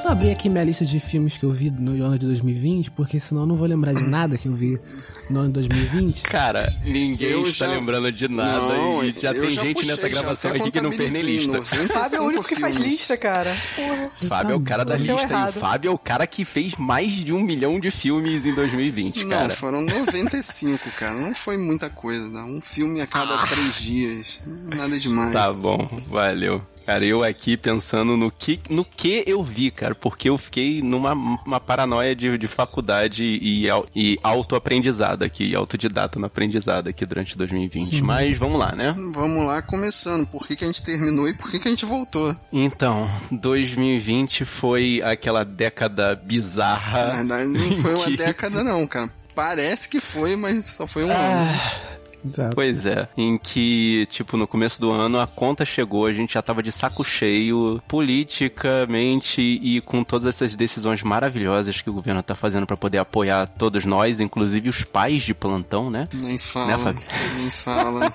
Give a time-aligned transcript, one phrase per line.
[0.00, 2.92] Deixa eu abrir aqui minha lista de filmes que eu vi no ano de 2020,
[2.92, 4.80] porque senão eu não vou lembrar de nada que eu vi
[5.28, 6.22] no ano de 2020.
[6.22, 7.72] Cara, ninguém eu está já...
[7.72, 10.90] lembrando de nada não, e já tem já gente puxei, nessa gravação aqui que não
[10.90, 11.60] fez nem lista.
[11.60, 13.54] Fábio é o único que faz lista, cara.
[13.76, 14.08] Porra.
[14.26, 17.12] Fábio é o cara da lista e o Fábio é o cara que fez mais
[17.12, 19.48] de um milhão de filmes em 2020, cara.
[19.48, 21.14] Não, foram 95, cara.
[21.14, 22.52] Não foi muita coisa, não.
[22.52, 23.46] Um filme a cada ah.
[23.46, 24.40] três dias.
[24.46, 25.34] Nada demais.
[25.34, 26.62] Tá bom, valeu.
[26.86, 31.12] Cara, eu aqui pensando no que, no que eu vi, cara, porque eu fiquei numa
[31.12, 38.00] uma paranoia de, de faculdade e, e autoaprendizado aqui, autodidata no aprendizado aqui durante 2020.
[38.00, 38.06] Uhum.
[38.06, 38.94] Mas vamos lá, né?
[39.12, 40.26] Vamos lá, começando.
[40.26, 42.34] Por que, que a gente terminou e por que, que a gente voltou?
[42.52, 47.22] Então, 2020 foi aquela década bizarra.
[47.22, 48.16] Não, não foi uma que...
[48.16, 49.10] década, não, cara.
[49.34, 51.14] Parece que foi, mas só foi um ah...
[51.14, 51.89] ano.
[52.24, 52.54] Exato.
[52.54, 53.08] Pois é.
[53.16, 56.72] Em que, tipo, no começo do ano a conta chegou, a gente já tava de
[56.72, 62.76] saco cheio, politicamente e com todas essas decisões maravilhosas que o governo tá fazendo para
[62.76, 66.08] poder apoiar todos nós, inclusive os pais de plantão, né?
[66.12, 66.76] Nem fala.
[66.76, 66.94] Né,
[67.36, 68.12] nem fala.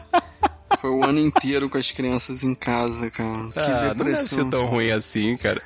[0.78, 3.50] Foi o ano inteiro com as crianças em casa, cara.
[3.53, 4.39] Que ah, depressão.
[4.39, 5.61] Não tão ruim assim, cara.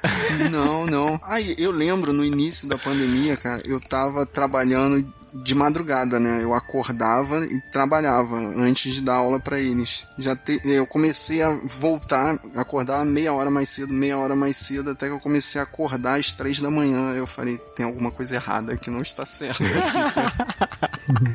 [0.51, 1.19] Não, não.
[1.23, 6.43] Aí, eu lembro no início da pandemia, cara, eu tava trabalhando de madrugada, né?
[6.43, 10.07] Eu acordava e trabalhava antes de dar aula para eles.
[10.17, 11.49] Já te, eu comecei a
[11.79, 15.63] voltar, acordar meia hora mais cedo, meia hora mais cedo, até que eu comecei a
[15.63, 17.13] acordar às três da manhã.
[17.13, 19.79] Eu falei, tem alguma coisa errada que não está certo aqui,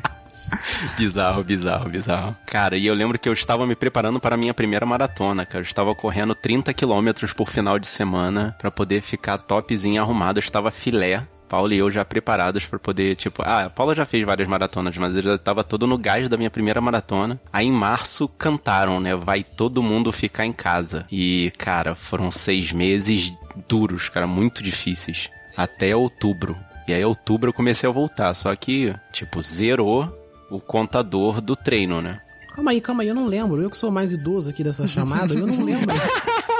[0.97, 2.35] bizarro, bizarro, bizarro.
[2.45, 5.59] Cara, e eu lembro que eu estava me preparando para a minha primeira maratona, cara.
[5.59, 10.39] Eu estava correndo 30 quilômetros por final de semana para poder ficar topzinho arrumado.
[10.39, 14.05] Eu estava filé Paulo e eu já preparados para poder, tipo, ah, a Paula já
[14.05, 17.39] fez várias maratonas, mas eu já tava todo no gás da minha primeira maratona.
[17.51, 19.15] Aí em março cantaram, né?
[19.15, 21.05] Vai todo mundo ficar em casa.
[21.09, 23.33] E, cara, foram seis meses
[23.69, 25.29] duros, cara, muito difíceis.
[25.55, 26.57] Até outubro.
[26.89, 28.33] E aí, outubro eu comecei a voltar.
[28.33, 30.13] Só que, tipo, zerou
[30.51, 32.19] o contador do treino, né?
[32.53, 33.61] Calma aí, calma aí, eu não lembro.
[33.61, 35.95] Eu que sou mais idoso aqui dessa chamada, eu não lembro.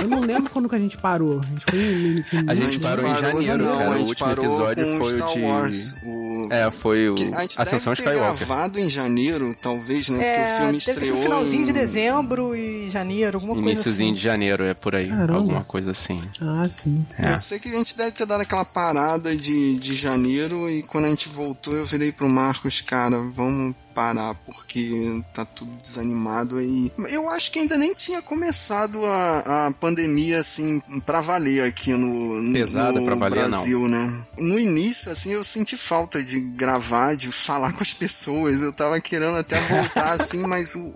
[0.02, 1.42] Eu não lembro quando que a gente parou.
[1.42, 2.26] A gente foi em, em...
[2.48, 3.92] A gente parou em janeiro, não, cara.
[3.92, 5.40] O último episódio foi o de.
[5.42, 6.48] Wars, o...
[6.52, 7.14] É, foi o.
[7.14, 8.48] a gente Ascensão deve ter Skywalker.
[8.48, 10.24] gravado em janeiro, talvez, né?
[10.24, 11.16] É, Porque o filme estreou.
[11.16, 11.66] No finalzinho em...
[11.66, 13.72] de dezembro e janeiro, alguma coisa assim.
[13.72, 15.08] Iníciozinho de janeiro, é por aí.
[15.08, 15.36] Caramba.
[15.36, 16.20] Alguma coisa assim.
[16.42, 17.06] Ah, sim.
[17.18, 17.34] É.
[17.34, 21.06] Eu sei que a gente deve ter dado aquela parada de, de janeiro e quando
[21.06, 26.92] a gente voltou, eu virei pro Marcos, cara, vamos parar porque tá tudo desanimado aí.
[27.10, 32.42] Eu acho que ainda nem tinha começado a, a pandemia assim para valer aqui no,
[32.42, 34.08] no, Pesada no valer, Brasil, não.
[34.08, 34.22] né?
[34.38, 38.62] No início assim eu senti falta de gravar, de falar com as pessoas.
[38.62, 40.92] Eu tava querendo até voltar assim, mas o,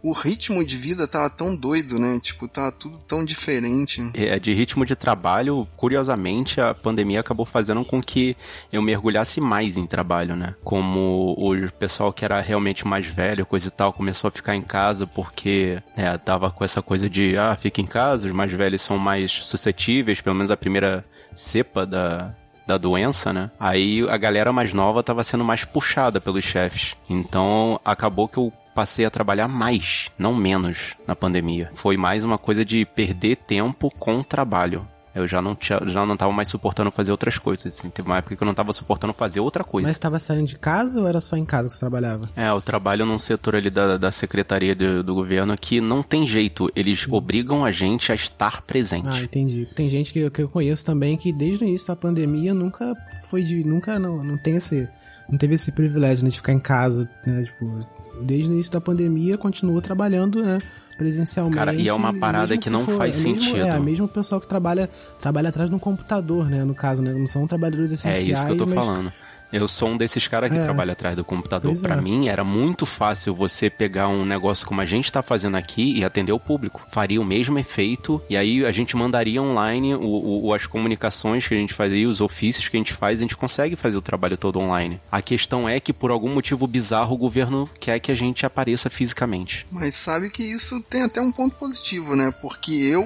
[0.03, 2.19] o ritmo de vida tava tão doido, né?
[2.19, 4.01] Tipo, tava tudo tão diferente.
[4.13, 8.35] É, de ritmo de trabalho, curiosamente, a pandemia acabou fazendo com que
[8.71, 10.55] eu mergulhasse mais em trabalho, né?
[10.63, 14.61] Como o pessoal que era realmente mais velho, coisa e tal, começou a ficar em
[14.61, 18.81] casa porque é, tava com essa coisa de, ah, fica em casa, os mais velhos
[18.81, 22.35] são mais suscetíveis, pelo menos a primeira cepa da,
[22.65, 23.51] da doença, né?
[23.59, 26.95] Aí a galera mais nova tava sendo mais puxada pelos chefes.
[27.09, 31.69] Então acabou que eu passei a trabalhar mais, não menos, na pandemia.
[31.73, 34.87] Foi mais uma coisa de perder tempo com trabalho.
[35.13, 37.65] Eu já não, tinha, já não tava mais suportando fazer outras coisas.
[37.65, 37.89] Assim.
[37.89, 39.87] Teve uma época que eu não tava suportando fazer outra coisa.
[39.87, 42.21] Mas estava saindo de casa ou era só em casa que você trabalhava?
[42.35, 46.25] É, eu trabalho num setor ali da, da secretaria do, do governo que não tem
[46.25, 46.71] jeito.
[46.75, 47.15] Eles hum.
[47.15, 49.09] obrigam a gente a estar presente.
[49.09, 49.67] Ah, entendi.
[49.75, 52.95] Tem gente que, que eu conheço também que desde o início da pandemia nunca
[53.29, 53.65] foi de.
[53.65, 54.87] Nunca não, não tem esse.
[55.29, 57.43] Não teve esse privilégio né, de ficar em casa, né?
[57.43, 57.85] Tipo,
[58.21, 60.59] desde o início da pandemia, continuou trabalhando, né?
[60.97, 61.57] Presencialmente.
[61.57, 63.65] Cara, e é uma parada que não for, faz é mesmo, sentido.
[63.65, 64.89] É, mesmo o pessoal que trabalha,
[65.19, 66.63] trabalha atrás de um computador, né?
[66.63, 67.11] No caso, né?
[67.11, 68.27] Não são trabalhadores essenciais.
[68.27, 68.85] É isso que eu tô mas...
[68.85, 69.11] falando.
[69.51, 70.63] Eu sou um desses caras que é.
[70.63, 71.75] trabalha atrás do computador.
[71.79, 72.01] Para é.
[72.01, 76.03] mim, era muito fácil você pegar um negócio como a gente está fazendo aqui e
[76.03, 76.85] atender o público.
[76.91, 81.53] Faria o mesmo efeito e aí a gente mandaria online o, o, as comunicações que
[81.53, 84.37] a gente fazia, os ofícios que a gente faz, a gente consegue fazer o trabalho
[84.37, 84.99] todo online.
[85.11, 88.89] A questão é que, por algum motivo bizarro, o governo quer que a gente apareça
[88.89, 89.65] fisicamente.
[89.71, 92.33] Mas sabe que isso tem até um ponto positivo, né?
[92.41, 93.05] Porque eu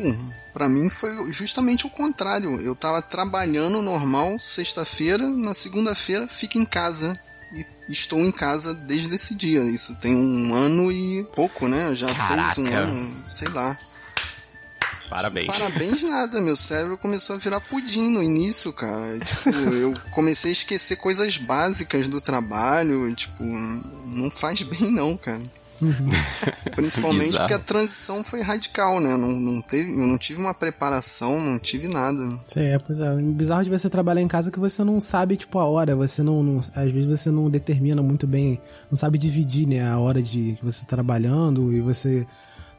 [0.55, 2.61] para mim foi justamente o contrário.
[2.61, 7.13] Eu tava trabalhando normal sexta-feira, na segunda-feira fico em casa
[7.51, 9.61] e estou em casa desde esse dia.
[9.63, 11.93] Isso tem um ano e pouco, né?
[11.93, 12.55] Já Caraca.
[12.55, 13.77] fez um ano, sei lá.
[15.09, 15.47] Parabéns.
[15.47, 19.19] Parabéns nada, meu cérebro começou a virar pudim no início, cara.
[19.19, 25.43] Tipo, eu comecei a esquecer coisas básicas do trabalho, tipo, não faz bem não, cara.
[25.81, 26.09] Uhum.
[26.75, 29.15] Principalmente porque a transição foi radical, né?
[29.17, 32.23] Não, não, teve, eu não tive uma preparação, não tive nada.
[32.47, 33.13] Sim, é, pois é.
[33.13, 35.95] O bizarro de você trabalhar em casa é que você não sabe, tipo, a hora.
[35.95, 39.87] Você não, não, Às vezes você não determina muito bem, não sabe dividir, né?
[39.87, 42.25] A hora de que você tá trabalhando e você.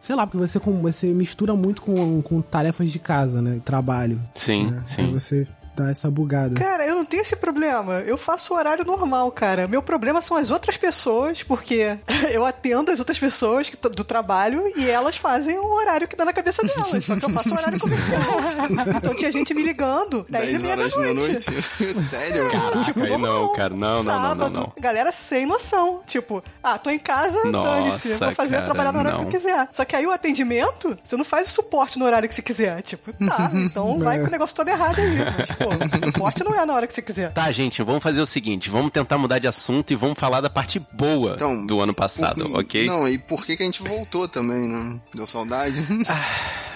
[0.01, 3.61] Sei lá, porque você, você mistura muito com, com tarefas de casa, né?
[3.65, 4.21] Trabalho.
[4.35, 4.83] Sim, né?
[4.87, 5.03] sim.
[5.03, 5.47] Aí você
[5.77, 6.55] dá essa bugada.
[6.55, 8.01] Cara, eu não tenho esse problema.
[8.01, 9.69] Eu faço o horário normal, cara.
[9.69, 11.99] Meu problema são as outras pessoas, porque
[12.33, 16.33] eu atendo as outras pessoas do trabalho e elas fazem o horário que dá na
[16.33, 17.05] cabeça delas.
[17.05, 18.21] Só que eu faço o horário comercial.
[18.97, 21.15] então tinha gente me ligando 10 e meia da noite.
[21.15, 21.53] noite.
[21.63, 22.51] Sério?
[22.51, 23.75] Caraca, tipo, aí não, cara.
[23.75, 26.01] Não, Sábado, não, não, não, Galera sem noção.
[26.07, 28.15] Tipo, ah, tô em casa, dane-se.
[28.15, 29.27] Vou fazer, cara, trabalhar no horário não.
[29.29, 29.69] que eu quiser.
[29.73, 32.81] Só que aí o atendimento, você não faz o suporte no horário que você quiser.
[32.83, 35.66] Tipo, tá, então vai com o negócio todo errado aí.
[35.69, 37.33] Tipo, suporte não é na hora que você quiser.
[37.33, 40.51] Tá, gente, vamos fazer o seguinte: vamos tentar mudar de assunto e vamos falar da
[40.51, 42.87] parte boa então, do ano passado, por, ok?
[42.87, 45.01] Não, e por que, que a gente voltou também, né?
[45.15, 45.81] Deu saudade?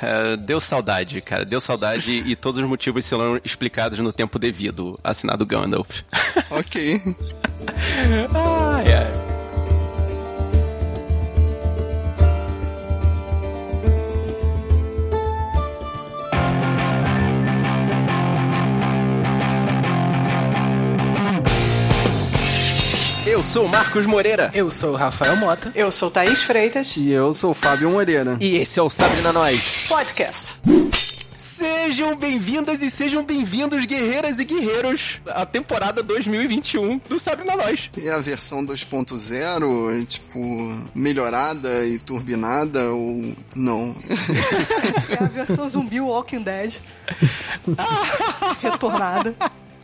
[0.02, 1.44] Ah, deu saudade, cara.
[1.44, 4.98] Deu saudade e todos os motivos serão explicados no tempo devido.
[5.04, 6.00] Assinado Gandalf.
[6.50, 7.02] Ok.
[8.34, 9.19] ai, ai.
[23.40, 24.50] Eu sou o Marcos Moreira.
[24.52, 25.72] Eu sou o Rafael Mota.
[25.74, 26.94] Eu sou o Thaís Freitas.
[26.98, 28.36] E eu sou o Fábio Moreira.
[28.38, 30.56] E esse é o Sabrina Nós Podcast.
[31.38, 37.88] Sejam bem-vindas e sejam bem-vindos, guerreiras e guerreiros, à temporada 2021 do Sabe na Nós.
[37.96, 40.38] E a versão 2.0, tipo,
[40.94, 43.96] melhorada e turbinada ou não?
[45.18, 46.74] é a versão zumbi Walking Dead.
[48.60, 49.34] Retornada.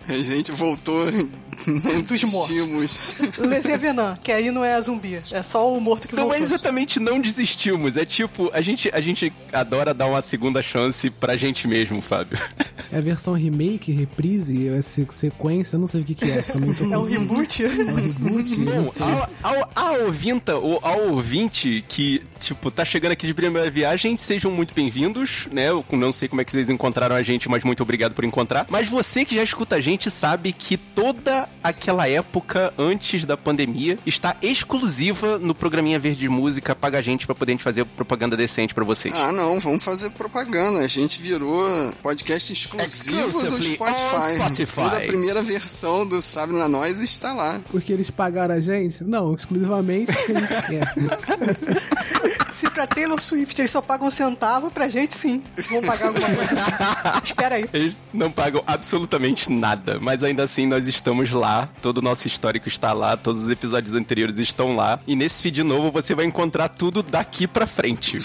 [0.08, 1.04] A gente voltou,
[1.66, 3.38] não mortos.
[3.38, 6.38] Lesia Venan, que aí não é zumbi, é só o morto que não voltou.
[6.38, 10.62] Não é exatamente não desistimos, é tipo, a gente, a gente adora dar uma segunda
[10.62, 12.38] chance pra gente mesmo, Fábio.
[12.92, 16.36] É a versão remake, reprise, é sequência, não sei o que, que é.
[16.92, 17.64] É um reboot?
[17.64, 18.56] É um reboot?
[18.60, 18.92] Bom,
[19.42, 24.50] ao, ao, ouvinta, ou ao ouvinte que, tipo, tá chegando aqui de primeira viagem, sejam
[24.50, 25.68] muito bem-vindos, né?
[25.70, 28.66] Eu não sei como é que vocês encontraram a gente, mas muito obrigado por encontrar.
[28.68, 33.98] Mas você que já escuta a gente sabe que toda aquela época antes da pandemia
[34.06, 38.36] está exclusiva no programinha Verde Música Paga a Gente pra poder a gente fazer propaganda
[38.36, 39.14] decente para vocês.
[39.14, 40.80] Ah, não, vamos fazer propaganda.
[40.80, 41.66] A gente virou
[42.02, 44.36] podcast exclusivo do Spotify.
[44.36, 44.74] Spotify.
[44.74, 47.60] Toda a primeira versão do Sabe na Nós está lá.
[47.70, 49.04] Porque eles pagaram a gente?
[49.04, 52.45] Não, exclusivamente porque a gente quer.
[52.56, 55.42] Se pra Taylor Swift eles só pagam um centavo, pra gente sim.
[55.68, 57.20] Vão pagar alguma coisa.
[57.22, 57.68] Espera aí.
[57.70, 61.68] Eles não pagam absolutamente nada, mas ainda assim nós estamos lá.
[61.82, 64.98] Todo o nosso histórico está lá, todos os episódios anteriores estão lá.
[65.06, 68.16] E nesse feed novo você vai encontrar tudo daqui pra frente.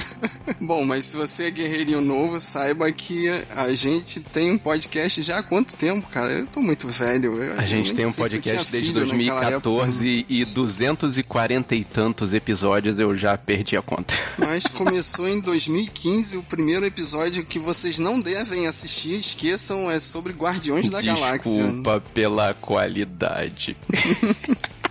[0.62, 5.40] Bom, mas se você é guerreirinho novo, saiba que a gente tem um podcast já
[5.40, 6.32] há quanto tempo, cara?
[6.32, 7.42] Eu tô muito velho.
[7.42, 13.36] Eu a gente tem um podcast desde 2014 e 240 e tantos episódios eu já
[13.36, 14.14] perdi a conta.
[14.38, 20.32] Mas começou em 2015, o primeiro episódio que vocês não devem assistir, esqueçam, é sobre
[20.32, 21.62] Guardiões da Desculpa Galáxia.
[21.62, 23.76] Desculpa pela qualidade.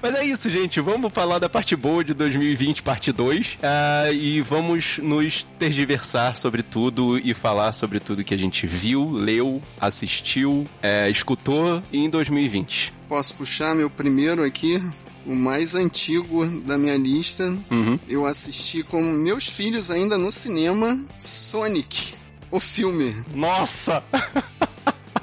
[0.00, 0.80] Mas é isso, gente.
[0.80, 3.54] Vamos falar da parte boa de 2020, parte 2.
[3.54, 8.66] Uh, ah, e vamos nos tergiversar sobre tudo e falar sobre tudo que a gente
[8.66, 12.94] viu, leu, assistiu, uh, escutou em 2020.
[13.08, 14.80] Posso puxar meu primeiro aqui?
[15.28, 17.44] O mais antigo da minha lista.
[17.70, 18.00] Uhum.
[18.08, 22.14] Eu assisti com meus filhos ainda no cinema Sonic,
[22.50, 23.14] o filme.
[23.34, 24.02] Nossa!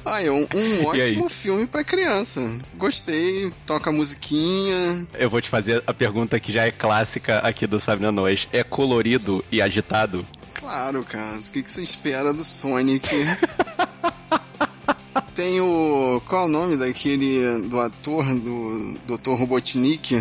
[0.07, 2.39] Ah, é um, um ótimo filme para criança.
[2.77, 5.07] Gostei, toca musiquinha.
[5.15, 8.47] Eu vou te fazer a pergunta que já é clássica aqui do Sabe na Nós.
[8.53, 10.24] É colorido e agitado?
[10.53, 11.35] Claro, cara.
[11.35, 13.09] O que, que você espera do Sonic?
[15.33, 15.65] Tem o.
[16.22, 17.60] Qual é o nome daquele.
[17.67, 19.31] do ator do Dr.
[19.31, 20.15] Robotnik?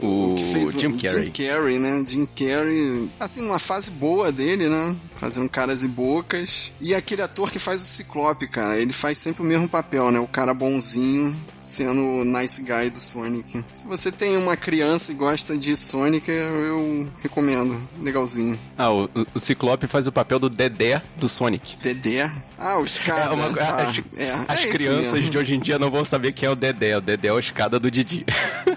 [0.00, 1.24] O, que fez Jim Carrey.
[1.24, 2.04] Jim Carrey, né?
[2.06, 4.96] Jim Carrey, assim, numa fase boa dele, né?
[5.14, 6.72] Fazendo caras e bocas.
[6.80, 10.18] E aquele ator que faz o Ciclope, cara, ele faz sempre o mesmo papel, né?
[10.18, 13.64] O cara bonzinho, sendo o nice guy do Sonic.
[13.72, 17.82] Se você tem uma criança e gosta de Sonic, eu recomendo.
[18.02, 18.58] Legalzinho.
[18.76, 21.76] Ah, o, o Ciclope faz o papel do Dedé do Sonic.
[21.80, 22.30] Dedé?
[22.58, 23.30] Ah, o escada.
[23.30, 26.32] É uma, ah, as, é, as é crianças de hoje em dia não vão saber
[26.32, 26.96] quem é o Dedé.
[26.96, 28.24] O Dedé é o escada do Didi.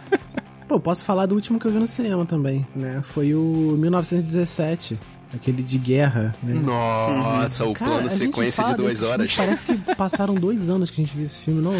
[0.67, 3.01] Pô, posso falar do último que eu vi no cinema também, né?
[3.01, 4.99] Foi o 1917.
[5.33, 6.53] Aquele de guerra, né?
[6.53, 9.31] Nossa, o Cara, plano sequência fala de duas horas.
[9.31, 11.73] filme, Parece que passaram dois anos que a gente viu esse filme, não?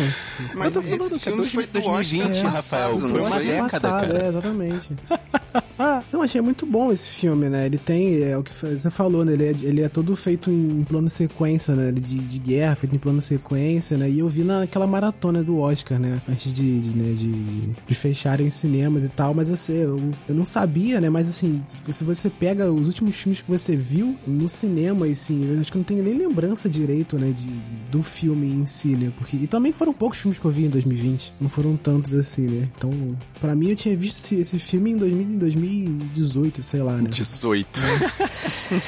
[0.56, 3.40] Mas tô falando esse que é filme foi do Oscar 2020, passado, Rafael, foi uma
[3.40, 4.24] década, passado, cara.
[4.24, 4.90] É, exatamente.
[6.12, 7.66] Eu achei muito bom esse filme, né?
[7.66, 9.34] Ele tem, é o que você falou, né?
[9.34, 11.92] Ele é, ele é todo feito em plano sequência, né?
[11.92, 14.10] De, de guerra, feito em plano sequência, né?
[14.10, 16.22] E eu vi naquela maratona do Oscar, né?
[16.28, 17.14] Antes de, de, né?
[17.14, 21.10] de, de fecharem os cinemas e tal, mas assim, eu, eu não sabia, né?
[21.10, 25.52] Mas assim, se você pega os últimos filmes que você viu no cinema, e assim,
[25.54, 27.32] eu acho que não tenho nem lembrança direito, né?
[27.32, 29.12] De, de- do filme em si, né?
[29.18, 32.48] Porque, e também foram poucos filmes que eu vi em 2020, não foram tantos assim,
[32.48, 32.70] né?
[32.78, 32.92] Então,
[33.40, 37.10] pra mim, eu tinha visto esse, esse filme em 2000 em 2018, sei lá, né?
[37.10, 37.82] 18.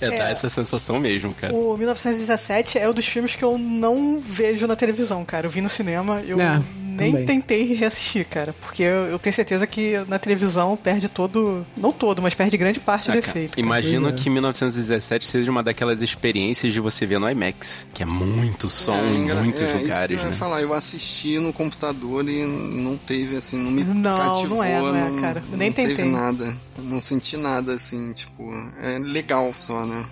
[0.00, 1.52] é, dá essa sensação mesmo, cara.
[1.54, 5.46] O 1917 é um dos filmes que eu não vejo na televisão, cara.
[5.46, 7.26] Eu vi no cinema, eu É, nem também.
[7.26, 8.52] tentei reassistir, cara.
[8.60, 11.64] Porque eu, eu tenho certeza que na televisão perde todo.
[11.76, 13.50] Não todo, mas perde grande parte Ah, do cara, efeito.
[13.50, 13.60] cara.
[13.60, 14.12] Imagino é.
[14.12, 18.94] que 1917 seja uma daquelas experiências de você ver no IMAX, que é muito som
[18.94, 20.32] É, em muitos é, Isso que lugares, eu ia né?
[20.32, 24.58] falar, eu assisti no computador e não teve, assim, não me Não, cativou.
[24.58, 25.44] não é, não é, cara.
[25.50, 26.10] Eu nem não teve tentei.
[26.12, 26.56] nada.
[26.78, 28.48] Não senti nada, assim, tipo,
[28.80, 30.04] é legal só, né?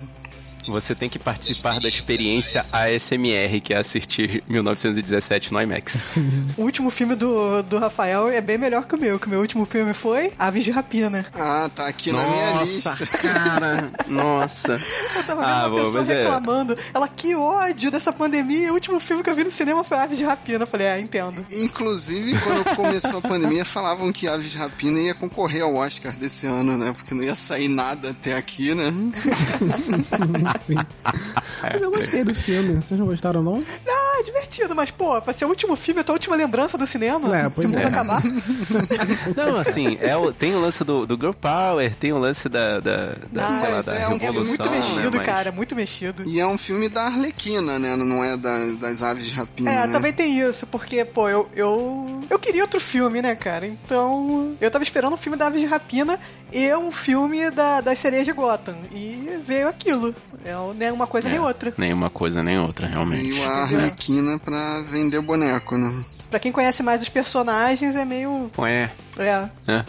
[0.67, 6.03] Você tem que participar da experiência ASMR, que é assistir 1917 no IMAX.
[6.57, 9.39] O último filme do, do Rafael é bem melhor que o meu, que o meu
[9.39, 11.25] último filme foi Aves de Rapina.
[11.33, 12.95] Ah, tá aqui na minha lista.
[13.21, 14.71] cara, nossa.
[14.73, 16.75] Eu tava vendo Ah, uma bom, pessoa é- reclamando.
[16.93, 18.71] Ela, que ódio dessa pandemia.
[18.71, 20.63] O último filme que eu vi no cinema foi Aves de Rapina.
[20.63, 21.35] Eu falei, é, entendo.
[21.63, 26.45] Inclusive, quando começou a pandemia, falavam que Aves de Rapina ia concorrer ao Oscar desse
[26.47, 26.91] ano, né?
[26.95, 28.91] Porque não ia sair nada até aqui, né?
[30.59, 30.75] Sim.
[31.61, 32.75] Mas eu gostei do filme.
[32.75, 33.63] Vocês não gostaram, não?
[33.87, 36.85] Ah, é divertido, mas, pô, vai ser o último filme, a tua última lembrança do
[36.87, 37.35] cinema.
[37.37, 37.85] É, se pois o mundo é.
[37.87, 38.19] acabar.
[39.35, 42.79] Não, assim, é o- tem o lance do, do Girl Power, tem o lance da,
[42.79, 45.75] da, da, Ah, sei lá, da é um revolução, muito né, mexido, mas- cara, muito
[45.75, 46.23] mexido.
[46.27, 47.95] E é um filme da Arlequina, né?
[47.95, 49.93] Não é da- das Aves de Rapina, É, né?
[49.93, 52.23] também tem isso, porque, pô, eu, eu.
[52.29, 53.65] Eu queria outro filme, né, cara?
[53.67, 54.55] Então.
[54.59, 56.19] Eu tava esperando um filme da Aves de Rapina
[56.51, 58.75] e um filme da, das sereias de Gotham.
[58.91, 60.15] E veio aquilo.
[60.47, 61.73] É nem uma coisa nem É, outra.
[61.77, 63.21] Nem uma coisa, nem outra, realmente.
[63.33, 66.03] Veio a Arlequina pra vender boneco, né?
[66.29, 68.49] Pra quem conhece mais os personagens, é meio.
[68.53, 68.89] Pô, é.
[69.19, 69.49] É.
[69.71, 69.85] É.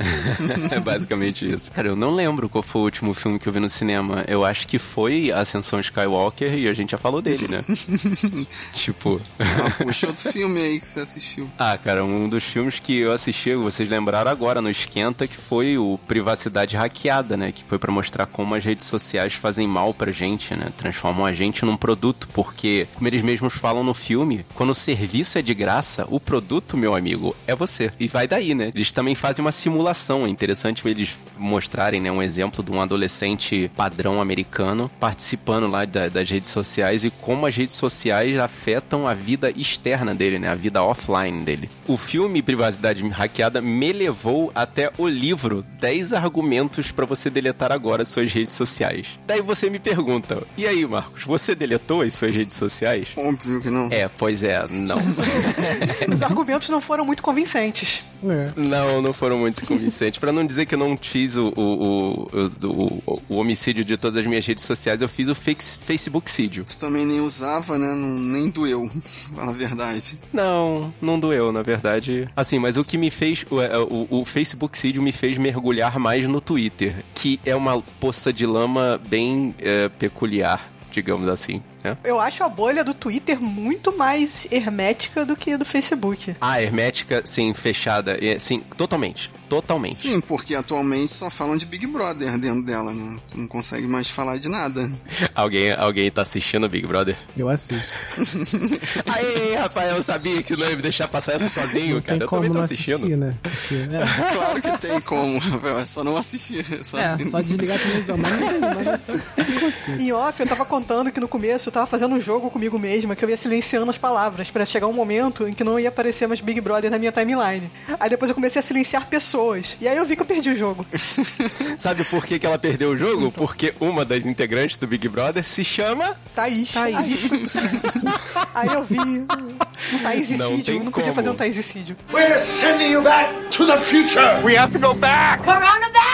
[0.76, 1.70] é basicamente isso.
[1.72, 4.24] Cara, eu não lembro qual foi o último filme que eu vi no cinema.
[4.26, 7.62] Eu acho que foi Ascensão Skywalker e a gente já falou dele, né?
[8.72, 9.20] tipo.
[9.38, 11.50] Ah, puxa outro filme aí que você assistiu.
[11.58, 15.78] Ah, cara, um dos filmes que eu assisti, vocês lembraram agora no Esquenta, que foi
[15.78, 17.52] o Privacidade Hackeada, né?
[17.52, 20.66] Que foi pra mostrar como as redes sociais fazem mal pra gente, né?
[20.76, 25.38] Transformam a gente num produto, porque, como eles mesmos falam no filme, quando o serviço
[25.38, 27.92] é de graça, o produto, meu amigo, é você.
[27.98, 28.69] E vai daí, né?
[28.74, 30.26] Eles também fazem uma simulação.
[30.26, 32.10] É interessante eles mostrarem, né?
[32.10, 37.46] Um exemplo de um adolescente padrão americano participando lá da- das redes sociais e como
[37.46, 40.48] as redes sociais afetam a vida externa dele, né?
[40.48, 41.70] A vida offline dele.
[41.86, 48.04] O filme Privacidade Hackeada me levou até o livro 10 argumentos pra você deletar agora
[48.04, 49.18] suas redes sociais.
[49.26, 53.70] Daí você me pergunta: "E aí, Marcos, você deletou as suas redes sociais?" Óbvio que
[53.70, 53.88] não.
[53.90, 54.96] É, pois é, não.
[56.14, 58.04] Os argumentos não foram muito convincentes.
[58.22, 58.52] É.
[58.56, 60.18] Não, não foram muito convincentes.
[60.18, 63.96] Pra não dizer que eu não fiz o, o, o, o, o- o homicídio de
[63.96, 66.64] todas as minhas redes sociais, eu fiz o fake, Facebookcídio.
[66.64, 67.86] Tu também nem usava, né?
[67.94, 68.88] Não, nem doeu,
[69.34, 70.20] fala a verdade.
[70.32, 72.28] Não, não doeu, na verdade.
[72.36, 73.44] Assim, mas o que me fez.
[73.50, 78.32] O, é, o, o Facebookcídio me fez mergulhar mais no Twitter, que é uma poça
[78.32, 81.62] de lama bem é, peculiar, digamos assim.
[81.82, 81.96] Né?
[82.04, 86.36] Eu acho a bolha do Twitter muito mais hermética do que a do Facebook.
[86.40, 88.16] Ah, hermética, sim, fechada.
[88.24, 89.30] é, Sim, totalmente.
[89.48, 89.96] Totalmente.
[89.96, 93.18] Sim, porque atualmente só falam de Big Brother dentro dela, né?
[93.26, 94.88] Tu não consegue mais falar de nada.
[95.34, 97.16] Alguém, alguém tá assistindo Big Brother?
[97.36, 97.96] Eu assisto.
[99.12, 102.18] Aê, Rafael, eu sabia que não ia me deixar passar essa sozinho, Não cara.
[102.18, 102.94] tem Eu como também tô não assistindo.
[102.94, 103.34] assistir, né?
[103.42, 106.64] Porque, é, Claro que tem como, Rafael, é só não assistir.
[106.80, 110.00] É só, é, só desligar a televisão, mas não mas não consigo.
[110.00, 113.14] Em off, eu tava contando que no começo eu tava fazendo um jogo comigo mesma,
[113.14, 116.26] que eu ia silenciando as palavras, pra chegar um momento em que não ia aparecer
[116.26, 117.70] mais Big Brother na minha timeline.
[117.98, 119.76] Aí depois eu comecei a silenciar pessoas.
[119.80, 120.84] E aí eu vi que eu perdi o jogo.
[121.78, 123.30] Sabe por que, que ela perdeu o jogo?
[123.30, 126.16] Porque uma das integrantes do Big Brother se chama.
[126.34, 126.72] Thaís.
[126.72, 126.96] Thaís.
[128.54, 130.50] Aí, eu vi um Thaisicídio.
[130.50, 131.14] Não tem Não, podia como.
[131.14, 131.96] fazer um Thaisicídio.
[132.12, 134.44] We're sending you back to the future.
[134.44, 135.44] We have to go back.
[135.44, 135.90] Coronavirus!
[135.90, 136.09] Pô,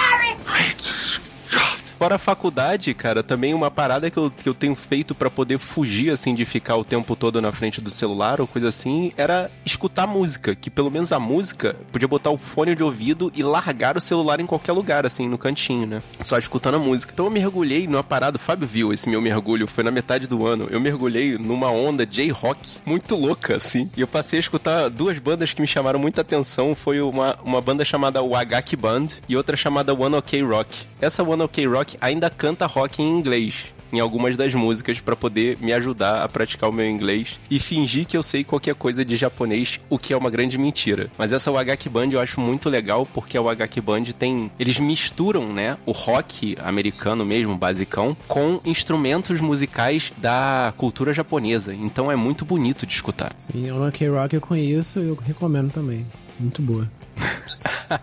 [2.06, 5.58] fora a faculdade, cara, também uma parada que eu, que eu tenho feito para poder
[5.58, 9.50] fugir, assim, de ficar o tempo todo na frente do celular ou coisa assim, era
[9.64, 10.54] escutar música.
[10.54, 14.38] Que pelo menos a música podia botar o fone de ouvido e largar o celular
[14.38, 16.02] em qualquer lugar, assim, no cantinho, né?
[16.22, 17.10] Só escutando a música.
[17.12, 20.46] Então eu mergulhei numa parada, o Fábio viu esse meu mergulho, foi na metade do
[20.46, 20.68] ano.
[20.70, 23.90] Eu mergulhei numa onda J-rock muito louca, assim.
[23.96, 26.72] E eu passei a escutar duas bandas que me chamaram muita atenção.
[26.72, 30.86] Foi uma, uma banda chamada Wagaki Band e outra chamada One Ok Rock.
[31.00, 35.58] Essa One Ok Rock ainda canta rock em inglês em algumas das músicas para poder
[35.60, 39.16] me ajudar a praticar o meu inglês e fingir que eu sei qualquer coisa de
[39.16, 41.10] japonês, o que é uma grande mentira.
[41.16, 45.52] Mas essa Wagaki Band eu acho muito legal porque a Wagaki Band tem, eles misturam,
[45.52, 51.74] né, o rock americano mesmo, basicão, com instrumentos musicais da cultura japonesa.
[51.74, 53.32] Então é muito bonito de escutar.
[53.36, 56.06] Sim, o Rock Rock eu conheço, eu recomendo também.
[56.38, 56.88] Muito boa.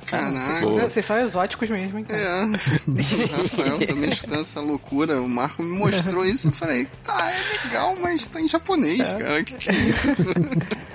[0.05, 0.65] Caraca.
[0.67, 2.19] Vocês são exóticos mesmo, hein, cara?
[2.19, 2.43] É,
[3.35, 5.21] Rafael também escutando essa loucura.
[5.21, 9.11] O Marco me mostrou isso e eu falei, tá, é legal, mas tá em japonês,
[9.11, 9.43] cara.
[9.43, 10.27] Que que é isso?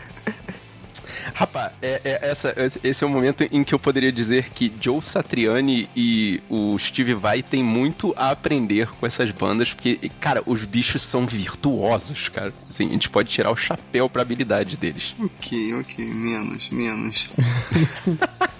[1.38, 2.52] Rapaz, é, é, essa,
[2.83, 7.14] esse é o momento em que eu poderia dizer que Joe Satriani e o Steve
[7.14, 12.52] Vai têm muito a aprender com essas bandas, porque, cara, os bichos são virtuosos, cara.
[12.68, 15.14] Assim, a gente pode tirar o chapéu pra habilidade deles.
[15.16, 17.30] ok, ok, menos, menos.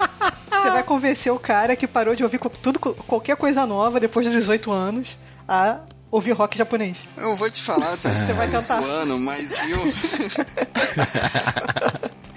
[0.69, 4.35] Você vai convencer o cara que parou de ouvir tudo, qualquer coisa nova depois dos
[4.35, 6.99] 18 anos a ouvir rock japonês.
[7.17, 8.81] Eu vou te falar, tá, você vai vai cantar.
[8.83, 9.79] zoando, mas eu.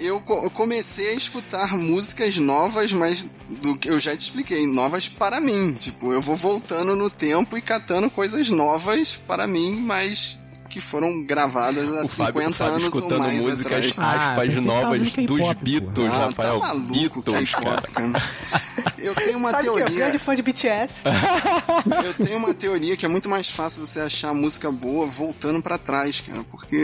[0.00, 0.20] eu
[0.52, 3.26] comecei a escutar músicas novas, mas
[3.62, 5.74] do que eu já te expliquei, novas para mim.
[5.74, 10.41] Tipo, eu vou voltando no tempo e catando coisas novas para mim, mas
[10.72, 13.92] que foram gravadas há O Fábio, o 50 Fábio anos ou escutando mais músicas atrás.
[13.98, 16.60] Ah, aspas que tava novas no dos Beatles, Ah, Rafael.
[16.60, 17.82] tá maluco, Beatles, cara.
[17.82, 18.22] cara.
[18.98, 19.96] Eu tenho uma Sabe que eu teoria.
[19.96, 21.02] grande fã de BTS?
[22.04, 25.76] Eu tenho uma teoria que é muito mais fácil você achar música boa voltando pra
[25.76, 26.76] trás, cara, porque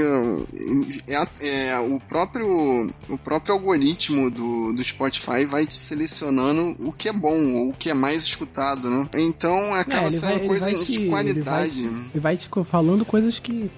[1.06, 7.08] é, é, o próprio o próprio algoritmo do, do Spotify vai te selecionando o que
[7.08, 9.08] é bom ou o que é mais escutado, né?
[9.14, 11.74] Então acaba É, ele sendo vai- ele coisa vai de te- Ele vai, qualidade.
[11.76, 13.70] te, ele vai te co- falando coisas que,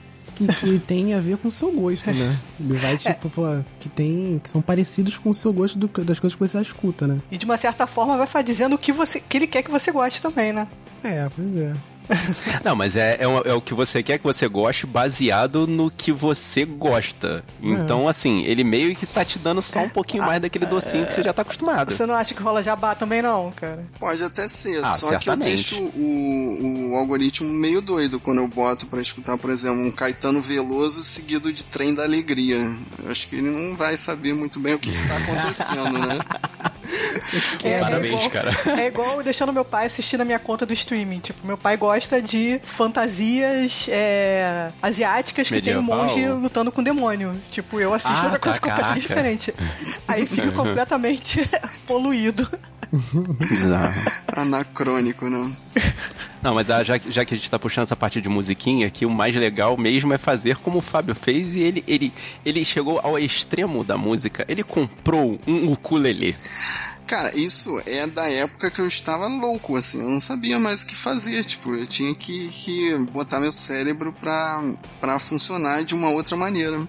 [0.47, 2.37] que, que tem a ver com o seu gosto, né?
[2.59, 4.40] Ele vai, tipo, falar que tem.
[4.42, 7.20] que são parecidos com o seu gosto do- das coisas que você escuta, né?
[7.30, 9.90] E de uma certa forma vai dizendo o que, você, que ele quer que você
[9.92, 10.66] goste também, né?
[11.02, 11.75] É, pois é.
[12.64, 15.90] Não, mas é, é, o- é o que você quer que você goste baseado no
[15.90, 17.44] que você gosta.
[17.62, 21.14] Então, assim, ele meio que tá te dando só um pouquinho mais daquele docinho que
[21.14, 21.92] você já tá acostumado.
[21.92, 23.85] Você não acha que rola jabá também, não, cara?
[23.99, 25.49] Pode até ser, Ah, só que eu certamente.
[25.75, 30.40] deixo o, o algoritmo meio doido quando eu boto pra escutar, por exemplo, um Caetano
[30.42, 32.57] Veloso seguido de Trem da Alegria.
[33.03, 36.18] Eu acho que ele não vai saber muito bem o que está acontecendo, né?
[37.81, 38.50] Parabéns, igual, cara.
[38.81, 41.20] É igual deixando meu pai assistir na minha conta do streaming.
[41.20, 45.98] Tipo, meu pai gosta de fantasias é, asiáticas que tem Medieval?
[46.07, 47.40] monge lutando com demônio.
[47.50, 49.31] Tipo, eu assisto Ah, outra coisa tá, completamente caraca.
[49.37, 49.55] diferente.
[50.09, 51.48] Aí fico completamente
[51.87, 52.48] poluído.
[54.37, 55.53] Anacrônico, né?
[56.42, 58.87] Não, mas ah, já, que- já que a gente tá puxando essa parte de musiquinha
[58.87, 62.12] aqui, o mais legal mesmo é fazer como o Fábio fez e ele, ele,
[62.44, 64.44] ele chegou ao extremo da música.
[64.48, 66.35] Ele comprou um ukulele.
[67.07, 70.87] Cara, isso é da época que eu estava louco, assim, eu não sabia mais o
[70.87, 74.62] que fazer, tipo, eu tinha que, que botar meu cérebro pra,
[75.00, 76.81] pra funcionar de uma outra maneira.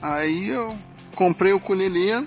[0.00, 0.74] Aí eu
[1.16, 2.26] comprei o ukulele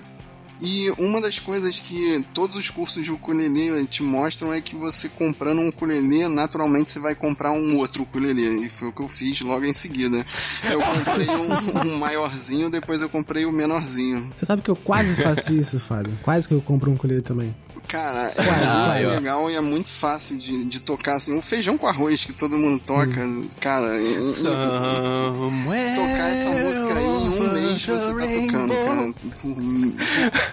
[0.60, 5.08] e uma das coisas que todos os cursos de ukulele te mostram é que você
[5.08, 9.08] comprando um ukulele, naturalmente você vai comprar um outro ukulele, e foi o que eu
[9.08, 10.22] fiz logo em seguida.
[10.70, 14.20] Eu comprei um, um maiorzinho, depois eu comprei o menorzinho.
[14.36, 16.18] Você sabe que eu quase faço isso, Fábio?
[16.22, 17.54] Quase que eu compro um colher também.
[17.90, 21.36] Cara, é Ah, muito legal e é muito fácil de, de tocar assim.
[21.36, 23.20] O feijão com arroz que todo mundo toca,
[23.60, 24.00] cara.
[24.00, 29.12] e- e- tocar essa música aí em um mês você tá tocando, cara.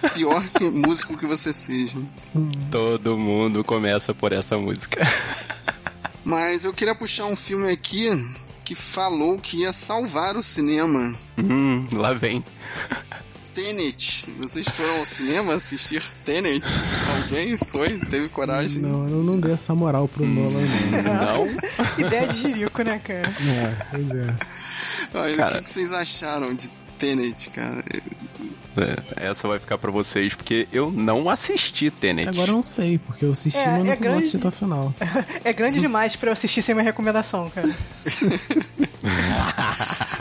[0.00, 1.98] Por Pior que músico que você seja.
[2.72, 5.00] Todo mundo começa por essa música.
[6.24, 8.08] Mas eu queria puxar um filme aqui
[8.64, 11.14] que falou que ia salvar o cinema.
[11.38, 12.44] hum, lá vem.
[13.54, 14.24] Tenet.
[14.38, 16.62] Vocês foram ao cinema assistir Tenet?
[17.30, 17.98] Alguém foi?
[17.98, 18.82] Teve coragem?
[18.82, 20.60] Não, eu não dei essa moral pro Nolan,
[21.02, 21.46] não.
[21.46, 21.56] Não?
[22.06, 23.20] Ideia de jirico, né, cara?
[23.28, 24.26] É, pois é.
[25.14, 25.58] Olha, Cara.
[25.58, 27.82] o que vocês acharam de Tenet, cara?
[28.76, 32.28] É, essa vai ficar pra vocês, porque eu não assisti Tenet.
[32.28, 34.18] Agora eu não sei, porque eu assisti, É, mas não é grande.
[34.20, 34.94] assisti até o final.
[35.44, 37.68] É grande demais pra eu assistir sem minha recomendação, cara.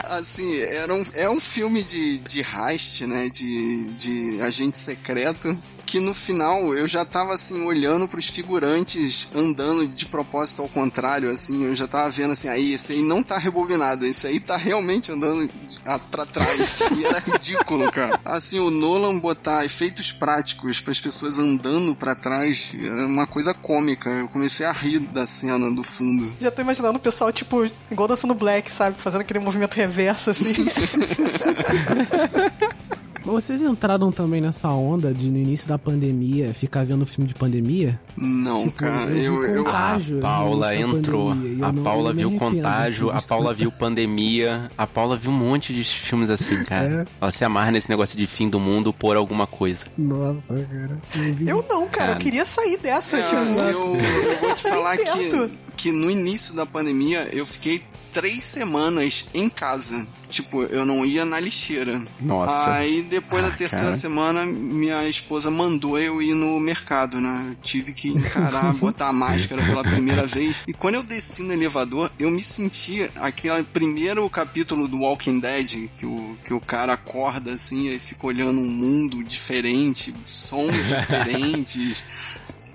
[0.09, 3.29] Assim, era um, é um filme de, de heist, né?
[3.29, 5.55] De, de agente secreto.
[5.87, 11.29] Que no final eu já tava assim, olhando pros figurantes andando de propósito ao contrário,
[11.29, 14.57] assim, eu já tava vendo assim, aí, esse aí não tá rebobinado, esse aí tá
[14.57, 15.49] realmente andando
[16.11, 16.79] pra trás.
[16.97, 18.19] e era ridículo, cara.
[18.25, 23.53] Assim, o Nolan botar efeitos práticos para as pessoas andando para trás era uma coisa
[23.53, 24.09] cômica.
[24.09, 26.35] Eu comecei a rir da cena do fundo.
[26.39, 28.99] Já tô imaginando o pessoal, tipo, igual dançando black, sabe?
[28.99, 30.53] Fazendo aquele movimento reverso, assim.
[33.27, 37.99] Vocês entraram também nessa onda de no início da pandemia ficar vendo filme de pandemia?
[38.15, 39.11] Não, tipo, cara.
[39.11, 41.31] Eu, eu, contágio, a Paula entrou.
[41.31, 41.35] a
[41.73, 46.29] não, Paula viu contágio, a Paula viu pandemia, a Paula viu um monte de filmes
[46.29, 47.03] assim, cara.
[47.03, 47.05] É.
[47.19, 49.85] Ela se amarra nesse negócio de fim do mundo por alguma coisa.
[49.97, 50.97] Nossa, cara.
[51.45, 51.89] Eu não, cara.
[51.89, 52.11] cara.
[52.13, 53.17] Eu queria sair dessa.
[53.17, 57.81] É, tipo, eu, eu vou te falar que, que no início da pandemia eu fiquei
[58.11, 60.07] três semanas em casa.
[60.29, 61.99] Tipo, eu não ia na lixeira.
[62.19, 62.71] Nossa.
[62.73, 63.97] Aí depois ah, da terceira cara.
[63.97, 67.47] semana, minha esposa mandou eu ir no mercado, né?
[67.49, 70.63] Eu tive que encarar, botar a máscara pela primeira vez.
[70.67, 75.89] E quando eu desci no elevador, eu me senti aquele primeiro capítulo do Walking Dead,
[75.97, 82.03] que o, que o cara acorda assim e fica olhando um mundo diferente, sons diferentes.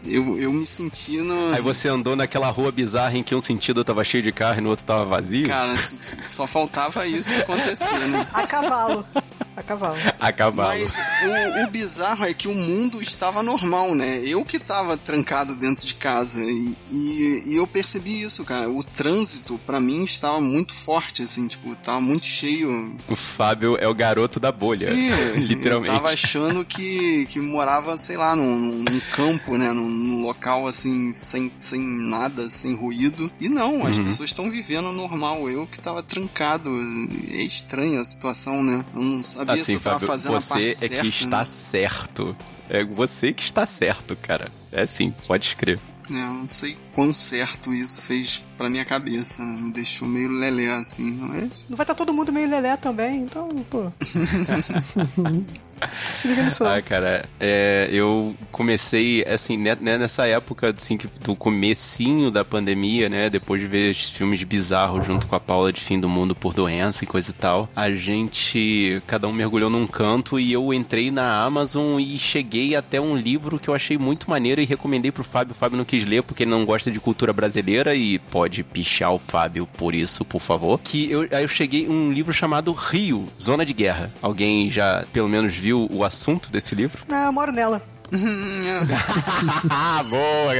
[0.09, 1.55] Eu, eu me senti no.
[1.55, 4.61] Aí você andou naquela rua bizarra em que um sentido tava cheio de carro e
[4.61, 5.47] no outro tava vazio?
[5.47, 8.27] Cara, só faltava isso acontecer, né?
[8.33, 9.07] A cavalo.
[9.55, 9.97] A cavalo.
[10.19, 10.69] A cavalo.
[10.71, 14.23] Mas o, o, bizarro é que o mundo estava normal, né?
[14.25, 16.43] Eu que estava trancado dentro de casa.
[16.43, 18.71] E, e, e eu percebi isso, cara.
[18.71, 22.99] O trânsito, para mim, estava muito forte, assim, tipo, tava muito cheio.
[23.09, 24.93] O Fábio é o garoto da bolha.
[24.93, 25.11] Sim,
[25.47, 25.91] literalmente.
[25.91, 29.71] Eu tava achando que, que morava, sei lá, num, num campo, né?
[29.71, 33.31] Num, num, local, assim, sem, sem nada, sem ruído.
[33.39, 34.05] E não, as uhum.
[34.07, 35.49] pessoas estão vivendo normal.
[35.51, 36.71] Eu que tava trancado.
[37.31, 38.83] É estranha a situação, né?
[38.95, 41.09] Eu não sabia assim, se eu tava Fábio, fazendo você a parte é certa, que
[41.09, 41.45] está né?
[41.45, 42.37] certo.
[42.69, 44.51] É você que está certo, cara.
[44.71, 45.83] É sim, pode escrever.
[46.13, 49.61] É, eu não sei quão certo isso fez pra minha cabeça, né?
[49.61, 51.13] Me deixou meio lelé, assim.
[51.13, 51.67] Mas...
[51.69, 53.91] Não vai estar tá todo mundo meio lelé também, então, pô.
[56.15, 56.65] Se liga nisso.
[56.65, 63.09] Ah, cara, é, eu comecei, assim, né, né, nessa época, assim, do comecinho da pandemia,
[63.09, 66.35] né, depois de ver esses filmes bizarros junto com a Paula de Fim do Mundo
[66.35, 70.73] por doença e coisa e tal, a gente, cada um mergulhou num canto e eu
[70.73, 75.11] entrei na Amazon e cheguei até um livro que eu achei muito maneiro e recomendei
[75.11, 75.53] pro Fábio.
[75.53, 79.13] O Fábio não quis ler porque ele não gosta de cultura brasileira e pode pichar
[79.13, 80.81] o Fábio por isso, por favor.
[80.81, 84.13] Que eu, aí eu cheguei um livro chamado Rio, Zona de Guerra.
[84.21, 87.03] Alguém já, pelo menos, viu viu o assunto desse livro?
[87.11, 87.81] Ah, eu moro nela.
[90.11, 90.53] Boa,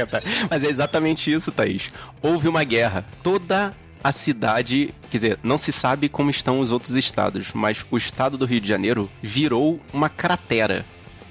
[0.49, 1.93] Mas é exatamente isso, Thaís.
[2.21, 3.05] Houve uma guerra.
[3.21, 7.97] Toda a cidade, quer dizer, não se sabe como estão os outros estados, mas o
[7.97, 10.83] estado do Rio de Janeiro virou uma cratera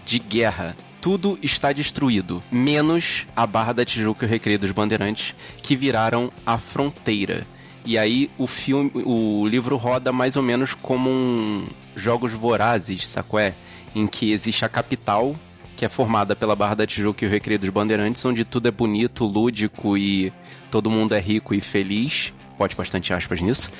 [0.05, 0.77] de guerra.
[1.01, 6.33] Tudo está destruído, menos a Barra da Tijuca e o Recreio dos Bandeirantes, que viraram
[6.47, 7.45] a fronteira.
[7.85, 11.67] E aí o filme, o livro roda mais ou menos como um
[11.97, 13.41] jogos vorazes, sacou?
[13.41, 13.55] É?
[13.95, 15.37] Em que existe a capital,
[15.77, 18.71] que é formada pela Barra da Tijuca e o Recreio dos Bandeirantes, onde tudo é
[18.71, 20.33] bonito, lúdico e
[20.71, 22.33] todo mundo é rico e feliz.
[22.57, 23.71] Pode bastante aspas nisso.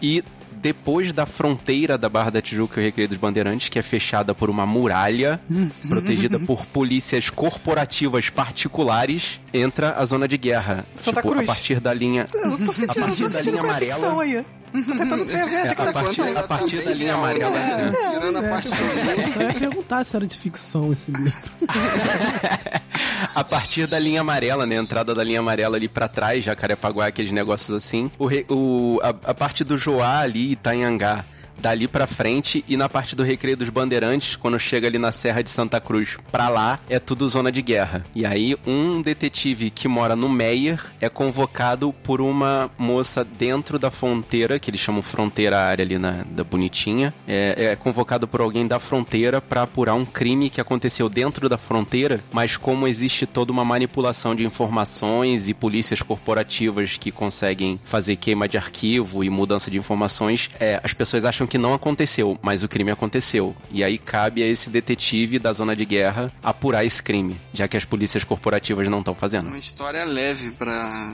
[0.00, 0.24] E
[0.62, 4.34] depois da fronteira da Barra da Tijuca e o Recreio dos Bandeirantes, que é fechada
[4.34, 5.40] por uma muralha,
[5.88, 10.86] protegida por polícias corporativas particulares, entra a zona de guerra.
[10.96, 11.48] Santa tipo, Cruz.
[11.48, 12.26] a partir da linha.
[12.32, 14.22] Eu tô sentindo, a partir da linha amarela.
[14.22, 14.44] Aí.
[14.72, 17.50] Tô tentando ver é, a, tá partir, a partir da linha amarela.
[17.50, 17.92] Né?
[18.10, 21.52] Tirando a parte do Eu ia perguntar se era de ficção esse livro.
[23.34, 24.78] a partir da linha amarela, né?
[24.78, 28.10] A entrada da linha amarela ali para trás, Jacarepaguá, aqueles negócios assim.
[28.18, 31.26] O, o, a, a parte do Joá ali, Itanhangá
[31.62, 35.42] dali para frente e na parte do Recreio dos Bandeirantes, quando chega ali na Serra
[35.42, 38.04] de Santa Cruz, pra lá é tudo zona de guerra.
[38.14, 43.92] E aí um detetive que mora no Meyer é convocado por uma moça dentro da
[43.92, 48.66] fronteira, que eles chamam fronteira área ali na da bonitinha, é, é convocado por alguém
[48.66, 53.52] da fronteira para apurar um crime que aconteceu dentro da fronteira, mas como existe toda
[53.52, 59.70] uma manipulação de informações e polícias corporativas que conseguem fazer queima de arquivo e mudança
[59.70, 63.54] de informações, é, as pessoas acham que não aconteceu, mas o crime aconteceu.
[63.70, 67.76] E aí cabe a esse detetive da zona de guerra apurar esse crime, já que
[67.76, 69.48] as polícias corporativas não estão fazendo.
[69.48, 71.12] Uma história leve para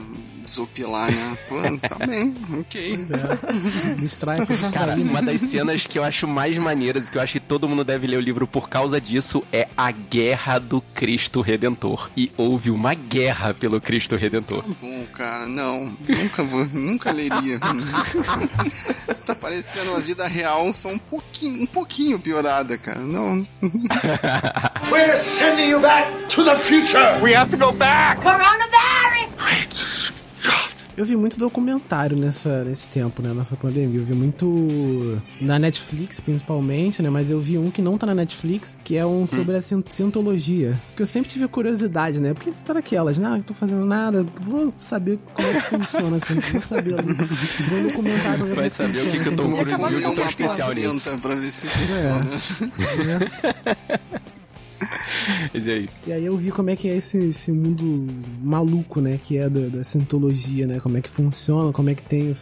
[0.49, 1.37] desopilar, né?
[1.47, 1.55] Pô,
[1.87, 2.89] tá bem, ok.
[2.95, 3.93] Pois é.
[3.95, 4.37] Distrai
[4.73, 7.83] Cara, uma das cenas que eu acho mais maneiras, que eu acho que todo mundo
[7.83, 12.09] deve ler o livro por causa disso, é a Guerra do Cristo Redentor.
[12.17, 14.63] E houve uma guerra pelo Cristo Redentor.
[14.63, 15.95] Tá bom, cara, não.
[16.07, 17.59] Nunca vou, nunca leria.
[19.25, 22.99] tá parecendo uma vida real, só um pouquinho, um pouquinho piorada, cara.
[22.99, 23.45] Não.
[24.91, 27.19] We're sending you back to the future.
[27.21, 28.21] We have to go back.
[28.21, 28.88] Coronavirus!
[30.99, 33.33] Eu vi muito documentário nessa, nesse tempo, né?
[33.33, 34.01] Nessa pandemia.
[34.01, 37.09] Eu vi muito na Netflix, principalmente, né?
[37.09, 39.81] Mas eu vi um que não tá na Netflix, que é um sobre a cien-
[39.87, 40.77] cientologia.
[40.89, 42.33] Porque eu sempre tive curiosidade, né?
[42.33, 43.27] Porque você tá naquelas, né?
[43.27, 46.33] Ah, não tô fazendo nada, vou saber como é que funciona, assim.
[46.37, 46.91] Vou saber.
[46.91, 48.39] Vou um documentário.
[48.39, 50.89] pra ver Vai saber o que, que eu tô curioso, que eu tô especial nisso.
[50.89, 52.21] placenta pra ver se funciona.
[52.29, 52.59] Mas
[55.53, 55.89] e aí?
[56.07, 58.07] E aí eu vi como é que é esse, esse mundo
[58.41, 59.17] maluco, né?
[59.17, 60.79] Que é da, da cientologia, né?
[60.79, 62.33] Como é que funciona, como é que tem.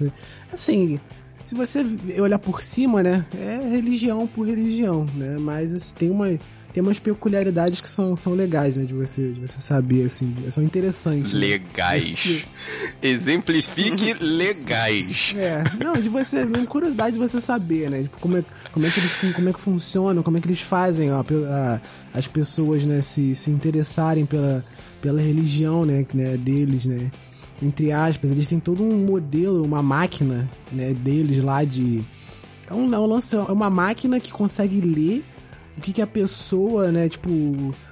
[0.52, 1.00] Assim,
[1.44, 1.86] se você
[2.20, 3.26] olhar por cima, né?
[3.34, 5.38] É religião por religião, né?
[5.38, 6.38] Mas assim, tem uma.
[6.78, 8.86] Tem umas peculiaridades que são, são legais, né?
[8.86, 10.32] De você, de você saber, assim.
[10.52, 11.34] São interessantes.
[11.34, 11.40] né?
[11.40, 12.46] Legais.
[13.02, 15.36] Exemplifique legais.
[15.40, 18.04] É, não, de você, uma curiosidade de você saber, né?
[18.04, 20.62] Tipo, como é, como é que eles como é que funcionam, como é que eles
[20.62, 21.82] fazem, ó, a-
[22.14, 24.64] as pessoas, né, se, se interessarem pela,
[25.02, 27.12] pela religião, né, né, deles, né?
[27.60, 32.06] Entre aspas, eles têm todo um modelo, uma máquina, né, deles lá de
[32.70, 35.24] é um, é um lance, é uma máquina que consegue ler
[35.78, 37.30] o que, que a pessoa, né, tipo,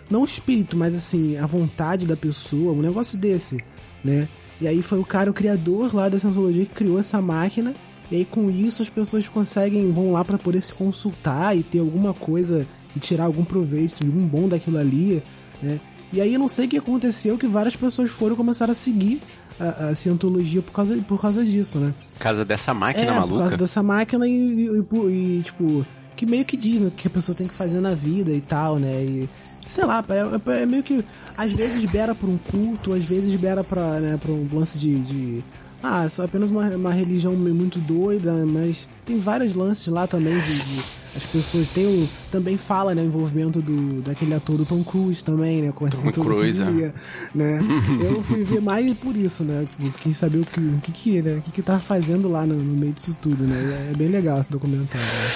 [0.09, 3.57] não o espírito, mas assim, a vontade da pessoa, um negócio desse,
[4.03, 4.27] né?
[4.61, 7.73] E aí foi o cara, o criador lá da Scientology que criou essa máquina.
[8.11, 11.79] E aí com isso as pessoas conseguem, vão lá pra poder se consultar e ter
[11.79, 15.23] alguma coisa e tirar algum proveito, algum bom daquilo ali,
[15.61, 15.79] né?
[16.13, 19.21] E aí eu não sei o que aconteceu que várias pessoas foram começar a seguir
[19.59, 21.93] a, a Scientologia por causa, por causa disso, né?
[22.13, 23.39] Por causa dessa máquina é, por maluca.
[23.39, 26.91] causa dessa máquina e, e- e por- e, tipo, que meio que diz né, o
[26.91, 29.03] que a pessoa tem que fazer na vida e tal, né?
[29.03, 31.03] E, sei lá, é, é- é meio que.
[31.37, 34.99] Às vezes beira por um culto, às vezes beira pra, né, pra um lance de.
[34.99, 35.43] de
[35.83, 40.59] ah, só apenas uma, uma religião muito doida, mas tem vários lances lá também de.
[40.63, 44.83] de- as pessoas tem o, também fala né o envolvimento do daquele ator do Tom
[44.83, 46.93] Cruise também né com a Tom Cruise, é.
[47.33, 47.59] né
[48.09, 51.21] eu fui ver mais por isso né tipo, quis saber o que o que que
[51.21, 54.09] né o que que tá fazendo lá no, no meio disso tudo né é bem
[54.09, 55.29] legal esse documentário né?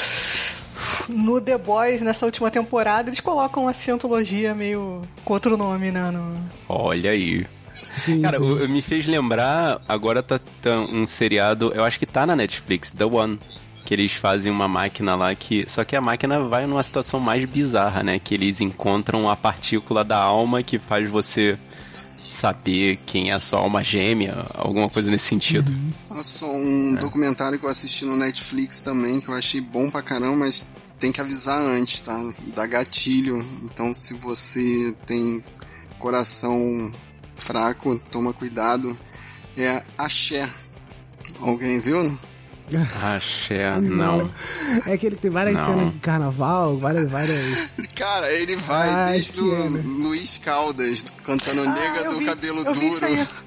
[1.10, 6.12] No The Boys, nessa última temporada, eles colocam a cientologia meio com outro nome, né?
[6.12, 6.36] No...
[6.68, 7.46] Olha aí.
[7.98, 8.68] Sim, Cara, sim.
[8.68, 13.06] me fez lembrar, agora tá, tá um seriado, eu acho que tá na Netflix, The
[13.06, 13.40] One.
[13.86, 15.66] Que eles fazem uma máquina lá que.
[15.68, 18.20] Só que a máquina vai numa situação mais bizarra, né?
[18.20, 21.58] Que eles encontram a partícula da alma que faz você
[21.96, 25.74] saber quem é a sua alma gêmea, alguma coisa nesse sentido.
[26.10, 30.02] Olha só um documentário que eu assisti no Netflix também, que eu achei bom pra
[30.02, 30.68] caramba, mas
[31.00, 32.18] tem que avisar antes, tá?
[32.54, 33.38] Dá gatilho.
[33.64, 35.44] Então se você tem
[35.98, 36.62] coração
[37.38, 38.98] fraco, toma cuidado.
[39.58, 40.48] É Axé.
[41.40, 42.16] Alguém viu?
[42.78, 44.30] Axé, não.
[44.88, 45.66] é que tem várias Não.
[45.66, 49.82] cenas de carnaval várias várias Cara, ele vai Ah, desde o é, né?
[49.86, 53.06] Luiz Caldas, cantando Nega Ah, eu do vi- Cabelo eu Duro.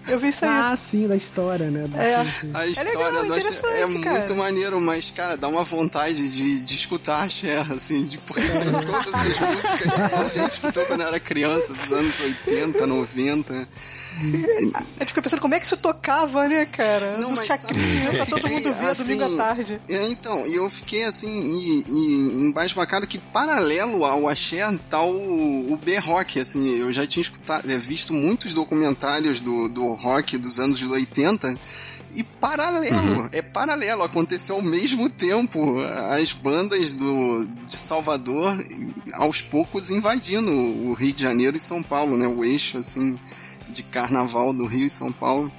[0.08, 0.50] eu vi isso aí.
[0.50, 2.14] ah sim da história né do- É.
[2.54, 6.60] A história legal, do Axé interessante, é muito maneiro, mas, cara, dá uma vontade de,
[6.60, 8.42] de escutar Axé, assim, de, porque
[8.84, 13.68] todas as músicas que a gente escutou quando era criança, dos anos 80, 90.
[14.74, 17.18] A gente fica pensando como é que isso tocava, né, cara?
[17.18, 19.80] Não, no mas chacrinha, sabe, pra todo mundo fiquei, ver domingo assim, à tarde.
[19.88, 21.84] É, então, e eu fiquei assim,
[22.46, 27.78] embasbacado que paralelo ao Axé tá o, o B-Rock, assim, eu já tinha escutado, é,
[27.78, 31.58] visto muitos documentários do, do rock dos anos 80
[32.14, 35.58] e paralelo, é paralelo, aconteceu ao mesmo tempo,
[36.10, 38.54] as bandas do, de Salvador
[39.14, 43.18] aos poucos invadindo o Rio de Janeiro e São Paulo, né, o eixo, assim,
[43.72, 45.50] de carnaval do Rio e São Paulo.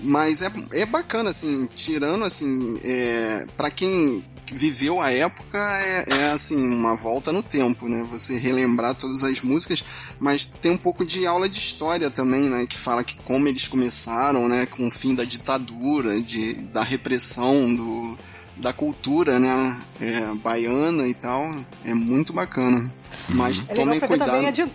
[0.00, 6.30] Mas é, é bacana, assim, tirando, assim, é, para quem viveu a época, é, é,
[6.32, 8.06] assim, uma volta no tempo, né?
[8.10, 9.82] Você relembrar todas as músicas,
[10.18, 12.66] mas tem um pouco de aula de história também, né?
[12.66, 14.66] Que fala que como eles começaram, né?
[14.66, 18.18] Com o fim da ditadura, de, da repressão, do,
[18.58, 19.76] da cultura, né?
[20.00, 21.48] É, baiana e tal.
[21.84, 22.92] É muito bacana.
[23.30, 24.30] Mas É tomem cuidado.
[24.32, 24.70] também a, din-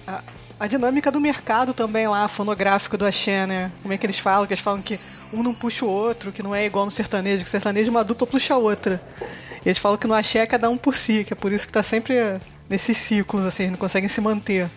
[0.60, 3.72] a- dinâmica do mercado também lá, fonográfico do axé, né?
[3.82, 4.46] Como é que eles falam?
[4.48, 4.96] Que eles falam que
[5.36, 8.04] um não puxa o outro, que não é igual no sertanejo, que o sertanejo uma
[8.04, 9.02] dupla puxa a outra.
[9.66, 11.66] E eles falam que no axé é cada um por si, que é por isso
[11.68, 12.16] que tá sempre
[12.70, 14.70] nesses ciclos, assim, eles não conseguem se manter.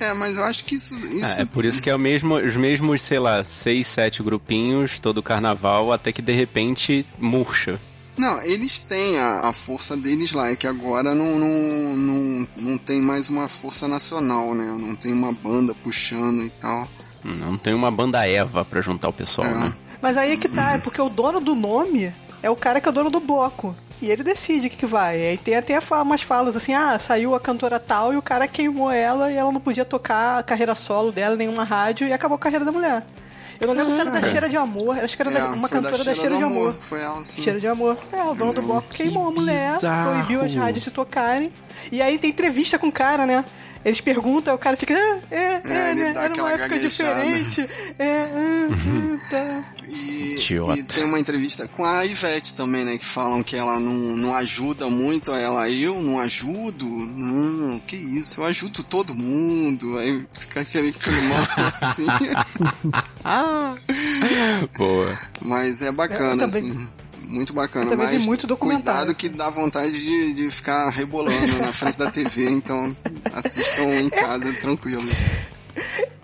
[0.00, 0.94] É, mas eu acho que isso.
[1.14, 1.42] isso...
[1.42, 5.22] É, por isso que é o mesmo, os mesmos, sei lá, seis, sete grupinhos todo
[5.22, 7.78] carnaval, até que de repente murcha.
[8.20, 12.76] Não, eles têm a, a, força deles lá, é que agora não, não, não, não
[12.76, 14.76] tem mais uma força nacional, né?
[14.78, 16.86] Não tem uma banda puxando e tal.
[17.24, 19.54] Não tem uma banda Eva pra juntar o pessoal, é.
[19.54, 19.72] né?
[20.02, 22.86] Mas aí é que tá, é porque o dono do nome é o cara que
[22.86, 23.74] é o dono do bloco.
[24.02, 25.16] E ele decide o que, que vai.
[25.16, 28.90] Aí tem até umas falas assim: ah, saiu a cantora tal e o cara queimou
[28.90, 32.36] ela e ela não podia tocar a carreira solo dela em nenhuma rádio e acabou
[32.36, 33.02] a carreira da mulher.
[33.60, 35.98] Eu não lembro se era da Cheira de Amor, acho que era é, uma cantora
[35.98, 36.72] da Cheira, da Cheira de Amor.
[36.72, 37.42] Foi ela, sim.
[37.42, 37.98] Cheira de Amor.
[38.10, 40.12] É, o dono do bloco queimou a mulher, bizarro.
[40.12, 41.52] proibiu as rádios de tocarem.
[41.92, 43.44] E aí tem entrevista com o cara, né?
[43.84, 46.12] Eles perguntam, o cara fica, ah, é, é, é né?
[46.14, 47.66] Era uma época diferente.
[47.98, 49.74] É, ah, ah, tá.
[49.88, 50.36] E,
[50.76, 52.98] e, tem uma entrevista com a Ivete também, né?
[52.98, 55.68] Que falam que ela não, não ajuda muito ela.
[55.70, 56.86] Eu não ajudo?
[56.86, 59.98] Não, que isso, eu ajudo todo mundo.
[59.98, 61.38] Aí fica aquele climão
[61.80, 62.06] assim.
[63.24, 63.74] ah,
[64.76, 65.18] boa.
[65.40, 66.99] Mas é bacana, assim
[67.30, 67.94] muito bacana.
[67.96, 72.94] mas muito cuidado que dá vontade de, de ficar rebolando na frente da TV, então
[73.32, 75.18] assistam em casa tranquilos.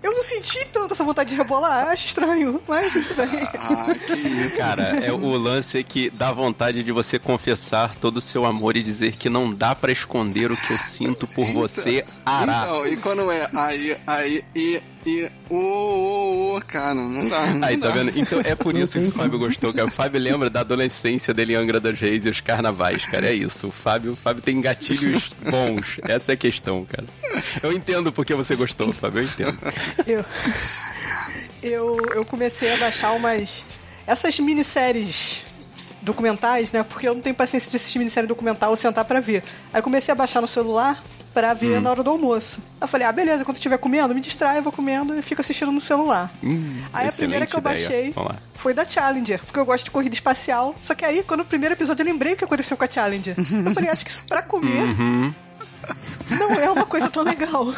[0.03, 3.47] Eu não senti tanto essa vontade de rebolar, acho estranho, mas tudo bem.
[3.59, 4.57] Ah, que isso.
[4.57, 8.77] Cara, é o lance é que dá vontade de você confessar todo o seu amor
[8.77, 12.63] e dizer que não dá para esconder o que eu sinto por então, você, Ará.
[12.63, 17.45] Então, e quando é aí, aí, e e ô, ô, ô, cara, não dá.
[17.47, 17.87] Não Aí, dá.
[17.87, 18.19] tá vendo?
[18.19, 19.87] Então é por isso que o Fábio gostou, cara.
[19.87, 23.27] O Fábio lembra da adolescência dele em Angra das Reis e os carnavais, cara.
[23.27, 23.69] É isso.
[23.69, 25.99] O Fábio, o Fábio tem gatilhos bons.
[26.09, 27.07] Essa é a questão, cara.
[27.63, 29.57] Eu entendo porque você gostou, Fábio, eu entendo.
[30.05, 30.25] Eu,
[31.63, 33.63] eu, eu comecei a baixar umas.
[34.05, 35.45] Essas minisséries
[36.01, 36.83] documentais, né?
[36.83, 39.41] Porque eu não tenho paciência de assistir minissérie documental ou sentar para ver.
[39.73, 41.01] Aí comecei a baixar no celular
[41.37, 41.81] pra ver hum.
[41.81, 42.63] na hora do almoço.
[42.81, 45.71] Eu falei, ah, beleza, quando estiver comendo, me distrai, eu vou comendo e fico assistindo
[45.71, 46.33] no celular.
[46.43, 47.75] Hum, aí a primeira que eu ideia.
[47.75, 48.15] baixei
[48.55, 50.75] foi da Challenger, porque eu gosto de corrida espacial.
[50.81, 53.35] Só que aí, quando o primeiro episódio, eu lembrei o que aconteceu com a Challenger.
[53.37, 54.81] eu falei, acho que isso pra comer.
[54.81, 55.31] Uhum.
[56.39, 57.71] Não é uma coisa tão legal.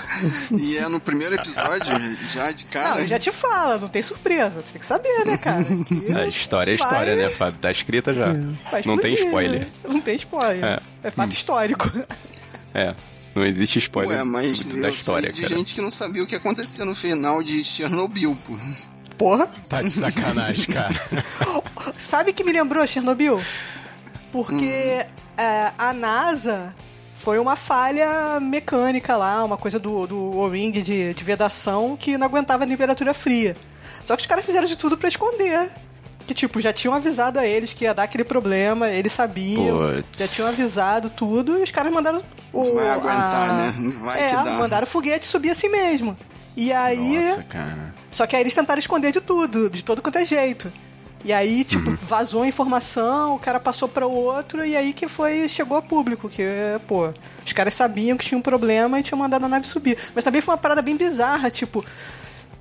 [0.57, 1.93] E é no primeiro episódio,
[2.29, 3.01] já de cara.
[3.01, 4.61] Não, já te fala, não tem surpresa.
[4.61, 5.59] Você tem que saber, né, cara?
[6.23, 7.59] a história é história, né, Fábio?
[7.59, 8.27] Tá escrita já.
[8.71, 9.59] Vai não tem spoiler.
[9.59, 9.67] Né?
[9.83, 10.63] Não tem spoiler.
[10.63, 11.33] É, é fato hum.
[11.33, 11.91] histórico.
[12.73, 12.95] É.
[13.39, 15.55] Não existe spoiler Ué, mas da história, de cara.
[15.55, 18.53] gente que não sabia o que acontecia no final de Chernobyl, pô.
[19.17, 19.47] Porra.
[19.69, 20.93] Tá de sacanagem, cara.
[21.97, 23.41] Sabe que me lembrou Chernobyl?
[24.29, 25.41] Porque hum.
[25.41, 26.75] é, a NASA
[27.15, 32.27] foi uma falha mecânica lá, uma coisa do, do O-ring de, de vedação que não
[32.27, 33.55] aguentava a temperatura fria.
[34.03, 35.69] Só que os caras fizeram de tudo para esconder
[36.29, 40.19] que, tipo, já tinham avisado a eles que ia dar aquele problema, eles sabiam, Puts.
[40.19, 42.21] já tinham avisado tudo, e os caras mandaram
[42.53, 42.63] o.
[42.63, 43.53] Não vai aguentar, a...
[43.53, 43.73] né?
[43.79, 44.43] Não vai é, que dá.
[44.51, 46.15] mandaram o foguete subir assim mesmo.
[46.55, 47.17] E aí.
[47.17, 47.95] Nossa, cara.
[48.11, 50.71] Só que aí eles tentaram esconder de tudo, de todo quanto é jeito.
[51.25, 51.97] E aí, tipo, uhum.
[51.99, 55.81] vazou a informação, o cara passou para o outro, e aí que foi, chegou a
[55.81, 56.43] público, que,
[56.87, 57.11] pô,
[57.43, 59.97] os caras sabiam que tinha um problema e tinham mandado a nave subir.
[60.13, 61.83] Mas também foi uma parada bem bizarra, tipo,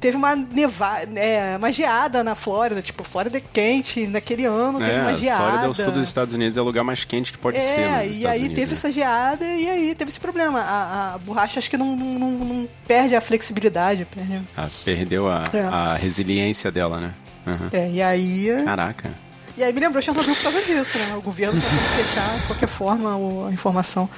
[0.01, 4.93] teve uma nevada, é, uma geada na Flórida, tipo, Flórida é quente, naquele ano teve
[4.93, 5.45] é, uma geada.
[5.45, 7.81] Flórida, o sul dos Estados Unidos, é o lugar mais quente que pode é, ser.
[7.81, 8.73] É, e aí Unidos, teve né?
[8.73, 10.61] essa geada e aí teve esse problema.
[10.61, 14.05] A, a borracha acho que não, não, não, perde a flexibilidade.
[14.05, 14.43] Perde.
[14.57, 15.61] Ah, perdeu a, é.
[15.61, 17.15] a resiliência dela, né?
[17.47, 17.69] Uhum.
[17.73, 18.63] É, e aí.
[18.65, 19.11] Caraca.
[19.57, 21.17] E aí me lembrou Chernobyl por causa disso, né?
[21.17, 24.09] O governo tentou fechar de qualquer forma a informação.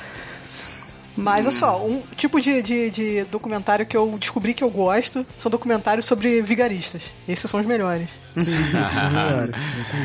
[1.20, 5.26] Mas olha só, um tipo de, de, de, documentário que eu descobri que eu gosto
[5.36, 7.02] são documentários sobre vigaristas.
[7.28, 8.08] Esses são os melhores.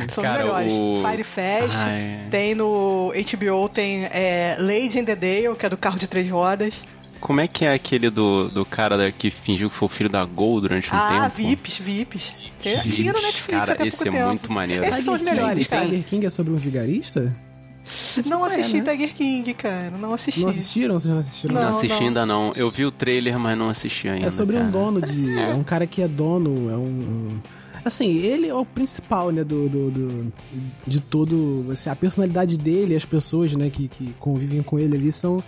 [0.10, 0.74] são Cara, os melhores.
[0.74, 1.04] O...
[1.08, 2.28] Fire Fest, Ai.
[2.30, 6.30] tem no HBO, tem é, Lady in the Dale, que é do carro de três
[6.30, 6.84] rodas.
[7.20, 10.24] Como é que é aquele do, do cara que fingiu que foi o filho da
[10.26, 11.22] Gol durante um ah, tempo?
[11.22, 12.34] Ah, VIPs, VIPs.
[12.84, 14.30] Tinha no Netflix cara, até esse pouco é tempo.
[14.30, 14.86] muito maneiro.
[14.86, 15.86] Esses são os melhores, cara.
[15.86, 17.32] Tiger King é sobre um vigarista?
[18.26, 18.92] Não assisti é, né?
[18.92, 19.92] Tiger King, cara.
[19.92, 20.42] Não assisti.
[20.42, 21.00] Não assistiram?
[21.00, 21.54] Vocês não assistiram?
[21.54, 22.08] Não, não assisti não.
[22.08, 22.54] ainda não.
[22.56, 24.28] Eu vi o trailer, mas não assisti ainda.
[24.28, 24.68] É sobre cara.
[24.68, 25.36] um dono de.
[25.46, 26.70] É um cara que é dono.
[26.70, 26.80] É um.
[26.80, 27.40] um
[27.84, 30.34] assim, ele é o principal, né, do, do, do,
[30.88, 35.12] de todo, assim, a personalidade dele, as pessoas, né, que, que convivem com ele ali
[35.12, 35.44] são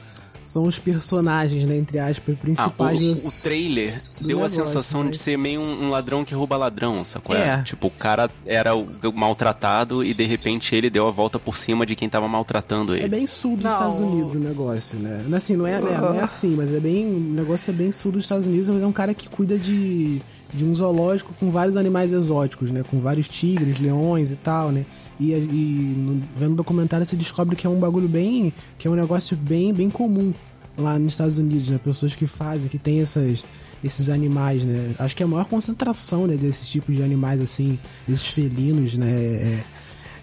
[0.47, 3.01] são os personagens, né, entre aspas, principais.
[3.01, 5.11] Ah, o, o trailer deu negócio, a sensação né?
[5.11, 7.35] de ser meio um, um, ladrão que rouba ladrão, sacou?
[7.35, 7.61] É.
[7.63, 8.71] Tipo, o cara era
[9.13, 13.03] maltratado e de repente ele deu a volta por cima de quem tava maltratando ele.
[13.03, 13.71] É bem sul dos não.
[13.71, 15.25] Estados Unidos o negócio, né?
[15.33, 17.05] Assim, não é, né, não é assim, mas é bem.
[17.05, 20.21] O negócio é bem sul dos Estados Unidos, mas é um cara que cuida de
[20.53, 22.81] de um zoológico com vários animais exóticos, né?
[22.89, 24.85] Com vários tigres, leões e tal, né?
[25.19, 28.53] E, e no, vendo o documentário se descobre que é um bagulho bem.
[28.77, 30.33] que é um negócio bem, bem comum
[30.77, 31.79] lá nos Estados Unidos, né?
[31.83, 33.43] Pessoas que fazem, que tem essas,
[33.83, 34.93] esses animais, né?
[34.99, 39.09] Acho que é a maior concentração, né, desses tipos de animais, assim, esses felinos, né?
[39.09, 39.63] É,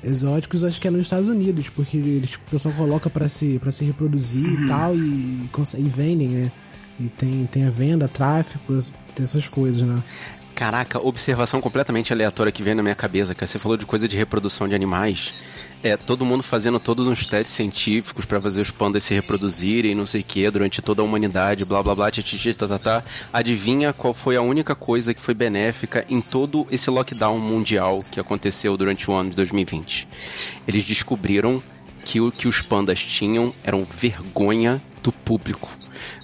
[0.04, 3.58] exóticos, acho que é nos Estados Unidos, porque eles, tipo, o pessoal coloca para se,
[3.58, 6.52] pra se reproduzir e tal, e, e vendem, né?
[7.00, 8.78] E tem, tem a venda, tráfico,
[9.18, 10.02] essas coisas, né?
[10.54, 14.16] Caraca, observação completamente aleatória que vem na minha cabeça, que você falou de coisa de
[14.16, 15.34] reprodução de animais.
[15.82, 20.06] É, todo mundo fazendo todos uns testes científicos para fazer os pandas se reproduzirem, não
[20.06, 23.04] sei o que, durante toda a humanidade, blá blá blá, tititi, tá, tá, tá.
[23.32, 28.20] Adivinha qual foi a única coisa que foi benéfica em todo esse lockdown mundial que
[28.20, 30.06] aconteceu durante o ano de 2020?
[30.68, 31.60] Eles descobriram
[32.04, 35.68] que o que os pandas tinham eram vergonha do público.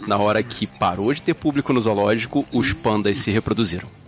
[0.06, 3.99] Na hora que parou de ter público no zoológico, os pandas se reproduziram.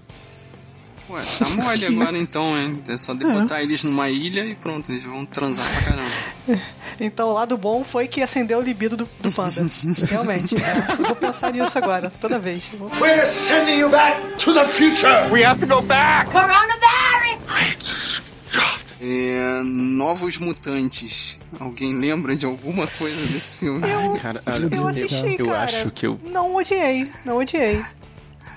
[1.13, 2.83] Ué, tá mole agora então, hein?
[2.89, 3.63] É só botar é.
[3.63, 6.63] eles numa ilha e pronto, eles vão transar pra caramba.
[7.01, 9.51] Então o lado bom foi que acendeu o libido do, do panda.
[10.09, 10.55] Realmente.
[10.55, 10.97] É.
[10.99, 12.71] Eu vou pensar nisso agora, toda vez.
[13.01, 15.29] We're sending you back to the future!
[15.33, 16.31] We have to go back!
[16.31, 18.23] Coronavirus!
[19.01, 21.39] É, Novos Mutantes.
[21.59, 23.89] Alguém lembra de alguma coisa desse filme?
[23.91, 25.65] Eu, cara, eu assisti, eu, cara.
[25.65, 26.21] acho que eu.
[26.23, 27.83] Não odiei, não odiei.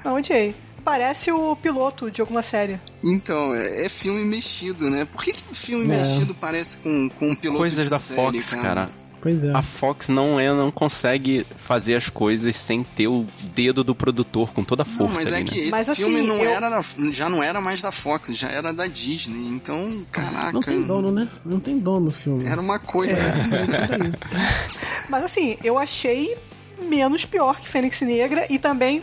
[0.03, 0.53] Não odiei
[0.86, 2.79] parece o piloto de alguma série.
[3.03, 5.03] Então, é, é filme mexido, né?
[5.03, 5.97] Por que, que filme é.
[5.97, 8.63] mexido parece com, com um piloto Coisas de da série, Fox, cara?
[8.63, 8.89] cara.
[9.19, 9.51] Pois é.
[9.55, 13.25] A Fox não é, não consegue fazer as coisas sem ter o
[13.55, 15.03] dedo do produtor com toda a força.
[15.03, 15.61] Não, mas é ali, que né?
[15.63, 16.47] esse mas, filme assim, não eu...
[16.47, 19.49] era da, já não era mais da Fox, já era da Disney.
[19.49, 20.51] Então, caraca.
[20.53, 21.27] Não tem dono, né?
[21.43, 22.45] Não tem dono no filme.
[22.45, 23.13] Era uma coisa.
[23.17, 23.33] É,
[25.09, 26.38] mas assim, eu achei
[26.88, 29.01] menos pior que Fênix Negra e também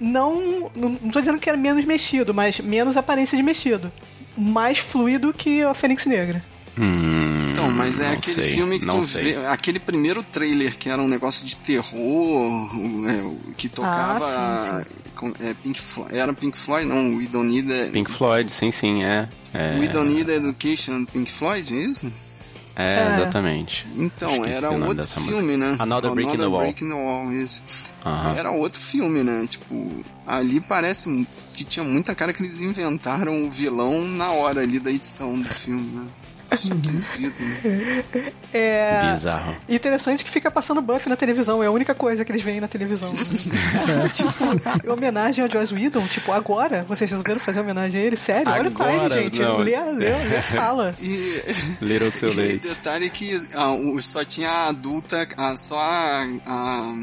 [0.00, 0.70] não.
[0.74, 3.92] Não tô dizendo que era menos mexido, mas menos aparência de mexido.
[4.36, 6.42] Mais fluido que a Fênix Negra.
[6.78, 9.34] Hum, então, mas é aquele sei, filme que tu sei.
[9.34, 9.46] vê.
[9.46, 12.70] Aquele primeiro trailer que era um negócio de terror,
[13.06, 14.24] é, que tocava.
[14.24, 15.34] Ah, sim, sim.
[15.40, 19.04] É, Pink Floyd, era Pink Floyd, não, We Don't Need a, Pink Floyd, sim, sim,
[19.04, 19.28] é.
[19.52, 19.78] é.
[19.78, 22.39] We Don't Need Education, Pink Floyd, é isso?
[22.76, 23.16] É, é.
[23.16, 23.86] exatamente.
[23.96, 25.76] Então, era outro filme, né?
[25.78, 26.60] Another, Breaking the Wall.
[26.60, 27.94] Breaking the Wall isso.
[28.36, 29.46] Era outro filme, né?
[29.48, 29.92] Tipo,
[30.26, 34.90] ali parece que tinha muita cara que eles inventaram o vilão na hora ali da
[34.90, 36.06] edição do filme, né?
[36.52, 38.32] Esquisito, né?
[38.52, 39.10] É.
[39.12, 39.56] Bizarro.
[39.68, 42.68] Interessante que fica passando Buff na televisão, é a única coisa que eles veem na
[42.68, 43.12] televisão.
[44.12, 44.44] tipo,
[44.84, 48.16] em homenagem ao Joss Whedon, tipo, agora vocês resolveram fazer homenagem a ele?
[48.16, 48.52] Sério?
[48.52, 49.42] Agora, Olha o time, gente.
[49.42, 49.58] Não.
[49.58, 50.94] Lê, lê, lê a fala.
[51.00, 51.42] E,
[51.80, 52.56] Little too late.
[52.56, 56.94] E detalhe que ah, só tinha a adulta, ah, só a, a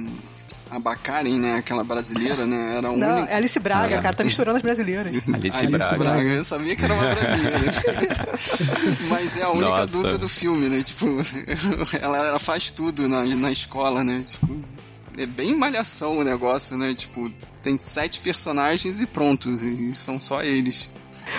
[0.70, 1.56] a Bacaren, né?
[1.56, 2.78] Aquela brasileira, né?
[2.78, 2.98] Era um.
[2.98, 5.08] Não, é Alice Braga, ah, cara, tá misturando as brasileiras.
[5.08, 5.98] Alice, Alice Braga.
[5.98, 6.30] Braga.
[6.30, 7.60] Eu sabia que era uma brasileira.
[9.10, 9.84] Mas é a única Nossa.
[9.84, 10.82] adulta do filme, né?
[10.84, 11.06] Tipo,
[12.02, 14.24] ela, ela faz tudo na, na escola, né?
[14.26, 14.64] Tipo,
[15.18, 16.94] é bem malhação o negócio, né?
[16.94, 20.90] Tipo, tem sete personagens e pronto, e são só eles.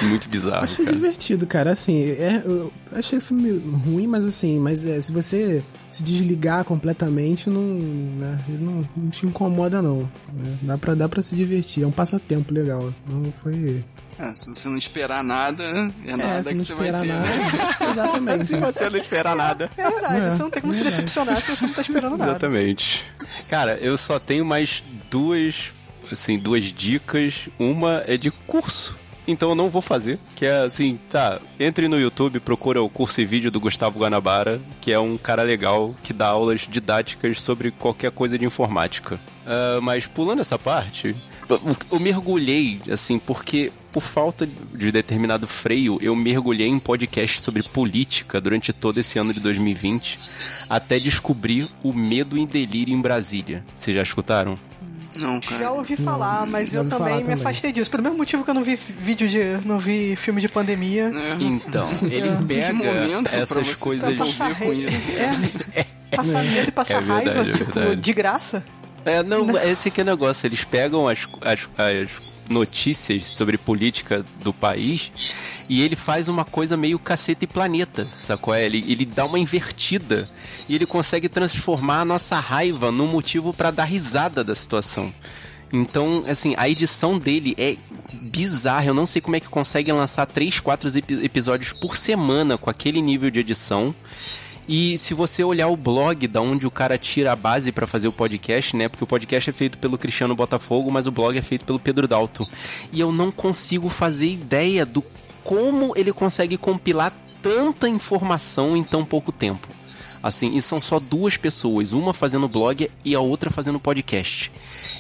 [0.03, 0.65] Muito bizarro.
[0.65, 0.97] Achei cara.
[0.97, 1.73] divertido, cara.
[1.73, 6.65] Assim, é, eu achei o filme ruim, mas assim, mas é, se você se desligar
[6.65, 10.03] completamente, não, né, ele não, não te incomoda, não.
[10.33, 10.59] Né?
[10.63, 12.93] Dá, pra, dá pra se divertir, é um passatempo legal.
[13.07, 13.85] Não foi.
[14.19, 16.93] É, se você não esperar nada, é, é nada que você vai ter.
[16.93, 17.23] Nada, né?
[17.91, 18.47] Exatamente.
[18.47, 19.71] se você não esperar nada.
[19.77, 22.31] É verdade, é, você não tem como se decepcionar se você não tá esperando nada.
[22.31, 23.07] Exatamente.
[23.49, 25.75] Cara, eu só tenho mais duas,
[26.11, 27.49] assim, duas dicas.
[27.59, 28.99] Uma é de curso
[29.29, 30.19] então eu não vou fazer.
[30.35, 34.61] Que é assim, tá, entre no YouTube, procura o curso e vídeo do Gustavo Guanabara,
[34.81, 39.17] que é um cara legal que dá aulas didáticas sobre qualquer coisa de informática.
[39.17, 41.15] Uh, mas pulando essa parte,
[41.91, 48.41] eu mergulhei, assim, porque por falta de determinado freio, eu mergulhei em podcast sobre política
[48.41, 50.19] durante todo esse ano de 2020,
[50.69, 53.65] até descobrir o medo e delírio em Brasília.
[53.79, 54.59] Vocês já escutaram?
[55.29, 55.61] Não, cara.
[55.61, 57.91] Já ouvi falar, mas eu também me afastei disso.
[57.91, 59.59] Pelo mesmo motivo que eu não vi vídeo de.
[59.65, 61.11] não vi filme de pandemia.
[61.15, 61.43] É.
[61.43, 64.19] Então, ele pega essas coisas.
[64.19, 65.11] Passar, com isso.
[65.75, 65.85] É,
[66.17, 68.65] passar medo e passar é verdade, raiva, é tipo, de graça.
[69.05, 70.47] É, não, esse que é o negócio.
[70.47, 72.11] Eles pegam as, as, as
[72.49, 75.13] notícias sobre política do país
[75.69, 78.55] e ele faz uma coisa meio caceta e planeta, sacou?
[78.55, 80.29] Ele, ele dá uma invertida
[80.69, 85.13] e ele consegue transformar a nossa raiva num motivo para dar risada da situação.
[85.73, 87.77] Então, assim, a edição dele é
[88.33, 88.87] bizarra.
[88.87, 90.89] Eu não sei como é que conseguem lançar 3, 4
[91.23, 93.95] episódios por semana com aquele nível de edição.
[94.67, 98.09] E se você olhar o blog da onde o cara tira a base para fazer
[98.09, 98.89] o podcast, né?
[98.89, 102.09] Porque o podcast é feito pelo Cristiano Botafogo, mas o blog é feito pelo Pedro
[102.09, 102.47] Dalto.
[102.93, 105.03] E eu não consigo fazer ideia do
[105.49, 109.67] como ele consegue compilar tanta informação em tão pouco tempo.
[110.23, 114.53] Assim, e são só duas pessoas, uma fazendo blog e a outra fazendo podcast.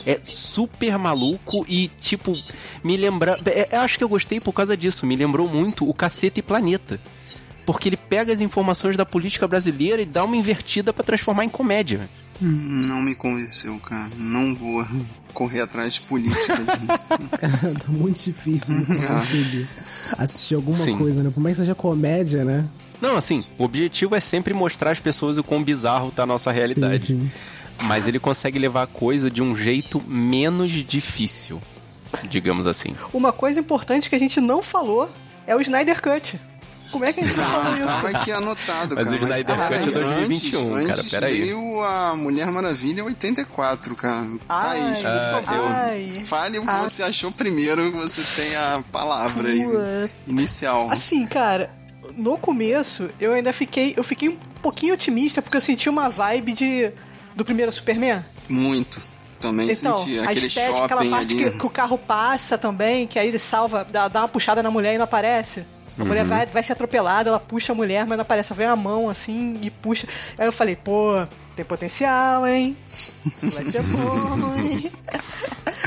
[0.06, 2.34] É super maluco e, tipo,
[2.82, 3.38] me lembra.
[3.44, 5.04] É, acho que eu gostei por causa disso.
[5.04, 6.98] Me lembrou muito o Cacete e Planeta.
[7.66, 11.50] Porque ele pega as informações da política brasileira e dá uma invertida para transformar em
[11.50, 12.08] comédia.
[12.40, 14.14] Hum, não me convenceu, cara.
[14.16, 14.82] Não vou
[15.38, 16.58] correr atrás de política.
[17.86, 18.82] tá muito difícil né,
[19.30, 19.64] de
[20.18, 20.98] assistir alguma Sim.
[20.98, 21.30] coisa, né?
[21.30, 22.66] Por mais que seja comédia, né?
[23.00, 26.50] Não, assim, o objetivo é sempre mostrar às pessoas o quão bizarro tá a nossa
[26.50, 27.06] realidade.
[27.06, 27.30] Sim, sim.
[27.84, 31.62] Mas ele consegue levar a coisa de um jeito menos difícil,
[32.28, 32.96] digamos assim.
[33.14, 35.08] Uma coisa importante que a gente não falou
[35.46, 36.40] é o Snyder Cut.
[36.90, 37.88] Como é que a gente não falou isso?
[37.88, 39.20] Tava aqui anotado, mas cara.
[39.20, 41.26] Mas o Snyder Cut é 2021, antes, cara.
[41.26, 41.40] Peraí.
[41.40, 44.26] veio a Mulher Maravilha 84, cara.
[44.48, 45.70] Ai, Thaís, por ah, favor.
[45.70, 49.64] Ai, fale o que você achou primeiro, que você tem a palavra aí,
[50.26, 50.90] inicial.
[50.90, 51.70] Assim, cara,
[52.16, 56.52] no começo eu ainda fiquei, eu fiquei um pouquinho otimista porque eu senti uma vibe
[56.52, 56.92] de
[57.36, 58.24] do primeiro Superman.
[58.50, 59.00] Muito.
[59.38, 61.44] Também então, senti aquele estética, shopping aquela parte ali.
[61.44, 64.70] Que, que, o carro passa também, que aí ele salva, dá, dá uma puxada na
[64.70, 65.64] mulher e não aparece.
[65.98, 66.08] A uhum.
[66.08, 68.54] mulher vai, vai ser atropelada, ela puxa a mulher, mas não aparece.
[68.54, 70.06] Vem a mão assim e puxa.
[70.38, 71.26] Aí eu falei, pô,
[71.56, 72.76] tem potencial, hein?
[72.84, 74.92] Vai ser bom, hein?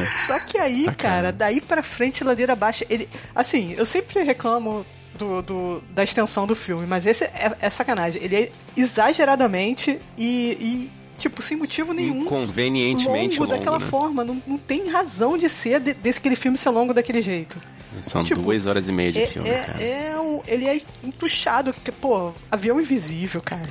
[0.27, 3.07] Só que aí, cara, daí pra frente, ladeira abaixo, ele.
[3.33, 8.21] Assim, eu sempre reclamo do, do, da extensão do filme, mas esse é, é sacanagem.
[8.21, 12.25] Ele é exageradamente e, e tipo, sem motivo nenhum.
[12.25, 13.51] Convenientemente longo.
[13.51, 13.85] longo daquela né?
[13.85, 14.23] forma.
[14.25, 17.57] Não, não tem razão de ser de, desse aquele filme ser longo daquele jeito.
[18.01, 19.49] São tipo, duas horas e meia de é, filme.
[19.49, 23.69] É, é um, ele é empuxado, porque, pô, avião invisível, cara.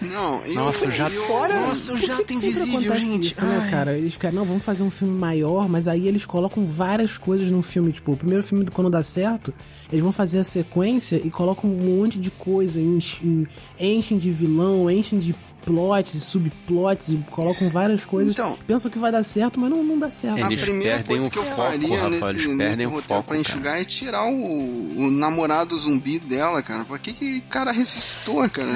[0.00, 1.66] Não, eu, nossa, já fora.
[1.66, 3.32] Nossa, o jato invisível, gente.
[3.32, 3.96] Isso, né, cara?
[3.96, 7.62] Eles querem, não, vamos fazer um filme maior, mas aí eles colocam várias coisas no
[7.62, 7.92] filme.
[7.92, 9.52] Tipo, o primeiro filme, quando dá certo,
[9.90, 12.80] eles vão fazer a sequência e colocam um monte de coisa.
[12.80, 13.46] Enchem,
[13.78, 15.34] enchem de vilão, enchem de
[15.68, 18.32] plots e subplots e colocam várias coisas.
[18.32, 20.42] Então, pensam que vai dar certo, mas não, não dá certo.
[20.42, 23.82] A primeira coisa que eu foco, faria Rafa, nesse, nesse roteiro pra enxugar cara.
[23.82, 26.86] é tirar o, o, namorado zumbi dela, cara.
[26.86, 28.68] Por que que cara ressuscitou, cara?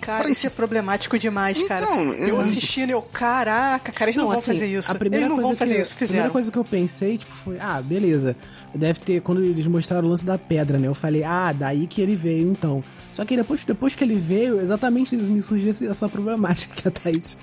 [0.00, 1.92] Cara, isso é problemático demais, então, cara.
[1.92, 4.90] Eu, eu assistindo, eu, caraca, cara, eles não, não vão assim, fazer isso.
[4.90, 6.04] A primeira eles não vão fazer que, isso, fizeram.
[6.04, 8.36] A primeira coisa que eu pensei, tipo, foi, ah, beleza.
[8.74, 10.88] Deve ter, quando eles mostraram o lance da pedra, né?
[10.88, 12.82] Eu falei, ah, daí que ele veio, então.
[13.12, 17.38] Só que depois, depois que ele veio, exatamente me surgiu essa problemática que a Thaís.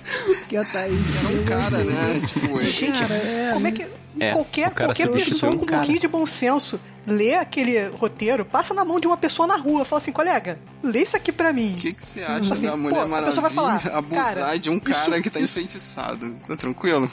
[0.48, 1.24] Que a Thaís.
[1.24, 2.20] Era um cara, né?
[2.24, 3.86] Tipo, Gente, cara, é, como é que.
[4.18, 8.84] É, qualquer qualquer pessoa com um pouquinho de bom senso lê aquele roteiro, passa na
[8.84, 11.72] mão de uma pessoa na rua, fala assim, colega, lê isso aqui pra mim.
[11.72, 15.14] O que, que você acha assim, da Mulher Maravilha falar, abusar cara, de um cara
[15.14, 16.34] isso, que tá enfeitiçado?
[16.46, 17.06] Tá tranquilo?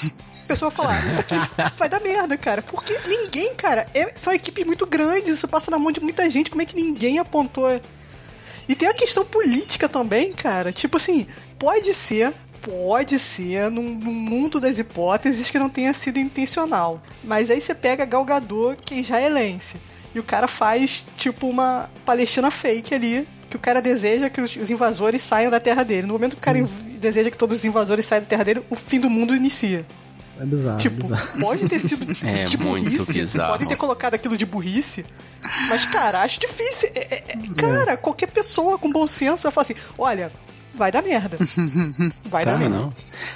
[0.43, 1.35] A pessoa falar, isso aqui
[1.77, 2.61] vai dar merda, cara.
[2.61, 6.49] Porque ninguém, cara, é, são equipes muito grandes, isso passa na mão de muita gente,
[6.49, 7.69] como é que ninguém apontou?
[8.67, 10.73] E tem a questão política também, cara.
[10.73, 11.25] Tipo assim,
[11.59, 17.01] pode ser pode ser num, num, mundo das hipóteses que não tenha sido intencional.
[17.23, 19.77] Mas aí você pega Galgador, que já é Lance,
[20.13, 24.69] e o cara faz tipo uma Palestina fake ali, que o cara deseja que os
[24.69, 26.07] invasores saiam da terra dele.
[26.07, 26.59] No momento que o cara
[26.99, 29.85] deseja que todos os invasores saiam da terra dele, o fim do mundo inicia.
[30.39, 30.77] É bizarro.
[30.77, 31.41] Tipo, é bizarro.
[31.41, 33.05] pode ter sido é de burrice.
[33.05, 33.53] Bizarro.
[33.53, 35.05] Podem ter colocado aquilo de burrice.
[35.69, 36.89] Mas, cara, acho difícil.
[36.93, 40.31] É, é, é cara, qualquer pessoa com bom senso vai falar assim: olha,
[40.77, 41.37] vai dar merda.
[42.29, 42.77] Vai tá, dar merda.
[42.77, 42.93] Não.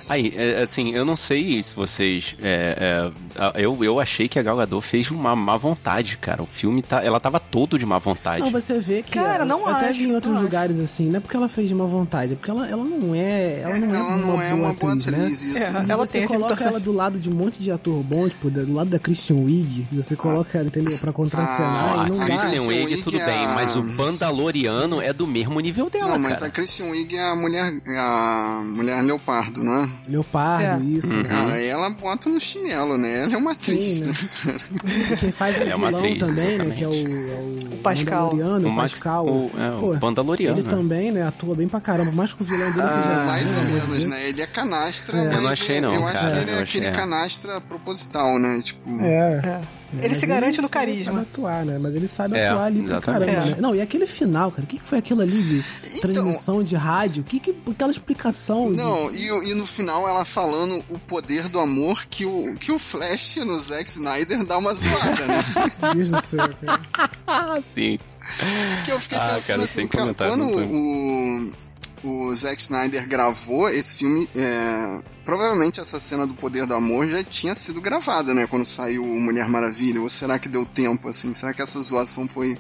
[0.08, 2.36] Aí, é, assim, eu não sei se vocês.
[2.42, 6.44] É, é, eu, eu achei que a Gal Gadot fez uma má vontade, cara.
[6.44, 7.04] O filme tá.
[7.04, 8.42] Ela tava todo de má vontade.
[8.42, 9.14] Não, você vê que.
[9.14, 9.78] Cara, não eu acho.
[9.78, 10.84] Até vi em outros lugares acho.
[10.84, 13.62] assim, não é porque ela fez de má vontade, é porque ela, ela não é.
[13.62, 15.62] Ela não é, ela uma, não é uma boa atriz, atriz né?
[15.62, 18.50] É, ela você tem coloca ela do lado de um monte de ator bom, tipo,
[18.50, 20.98] do lado da Christian Wiig, você coloca ela, entendeu?
[21.00, 25.26] Pra contracenar ah, e não a Christian Wiig, tudo bem, mas o Mandaloriano é do
[25.26, 26.48] mesmo nível dela, Não, mas cara.
[26.48, 27.74] a Christian Wiig é a mulher.
[27.86, 29.90] É a mulher leopardo, não é?
[30.10, 30.86] Leopardo, é.
[30.86, 31.16] isso.
[31.16, 31.24] Uhum.
[31.24, 33.24] Cara, ela bota no chinelo, né?
[33.24, 33.80] Ela é uma atriz.
[33.80, 35.18] Sim, né?
[35.20, 36.76] Quem faz o é vilão atriz, também, né?
[36.76, 38.32] Que é o, é o, Pascal.
[38.32, 39.28] Mandaloriano, o, Pascal.
[39.28, 40.60] O, é, o Pô, Mandaloriano.
[40.60, 41.24] Ele também, né?
[41.24, 42.12] Atua bem pra caramba.
[42.12, 43.26] Mais que o vilão dele ah, seja.
[43.26, 44.30] Mais ou menos, né?
[44.30, 45.18] Ele é canastra.
[45.18, 45.36] É.
[45.36, 45.94] Eu não achei, não.
[45.94, 46.92] Eu cara, acho que ele é aquele é.
[46.92, 48.60] canastra proposital, né?
[48.62, 48.90] Tipo.
[49.02, 49.62] É.
[49.94, 50.00] é.
[50.00, 51.00] Ele mas se garante ele no carisma.
[51.00, 51.78] Ele sabe atuar, né?
[51.78, 53.46] Mas ele sabe é, atuar ali pra caramba, é.
[53.46, 53.58] né?
[53.60, 54.64] Não, e aquele final, cara?
[54.64, 55.64] O que, que foi aquilo ali de
[55.98, 57.24] então, transmissão de rádio?
[57.24, 58.70] Que que, aquela explicação?
[58.70, 59.18] Não, de...
[59.18, 63.38] e, e, no final ela falando o poder do amor que o, que o Flash
[63.38, 65.44] no Zack Snyder dá uma zoada, né?
[65.94, 66.50] Deus do céu,
[67.26, 67.62] cara.
[67.64, 68.00] Sim.
[68.86, 71.52] Que eu fiquei ah, pensando cara, assim, quando o
[72.04, 77.24] o Zack Snyder gravou esse filme, é, provavelmente essa cena do Poder do Amor já
[77.24, 78.48] tinha sido gravada, né?
[78.48, 80.02] Quando saiu Mulher Maravilha.
[80.02, 81.34] Ou será que deu tempo, assim?
[81.34, 82.58] Será que essa zoação foi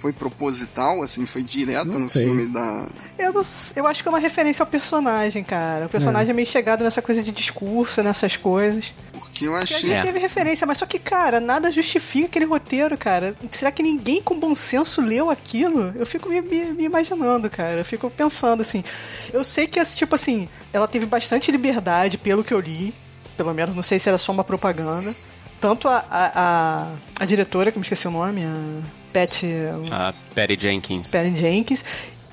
[0.00, 2.24] foi proposital, assim, foi direto Não no sei.
[2.24, 2.86] filme da.
[3.18, 3.42] Eu, não,
[3.74, 5.86] eu acho que é uma referência ao personagem, cara.
[5.86, 8.92] O personagem é, meio chegado nessa coisa de discurso, nessas coisas.
[9.12, 9.90] Porque eu Que a achei.
[9.90, 13.34] gente teve referência, mas só que, cara, nada justifica aquele roteiro, cara.
[13.50, 15.92] Será que ninguém com bom senso leu aquilo?
[15.96, 17.78] Eu fico me, me- me imaginando, cara.
[17.78, 18.84] Eu fico pensando, assim.
[19.32, 22.94] Eu sei que, tipo assim, ela teve bastante liberdade, pelo que eu li.
[23.36, 25.12] Pelo menos, não sei se era só uma propaganda.
[25.60, 26.86] Tanto a, a, a,
[27.20, 28.80] a diretora, que eu me esqueci o nome, a
[29.12, 29.42] Pat,
[29.90, 31.10] A Patty Jenkins.
[31.10, 31.84] Patty Jenkins,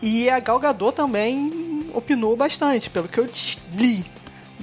[0.02, 3.26] e a Gal Gadot também opinou bastante, pelo que eu
[3.78, 4.06] li.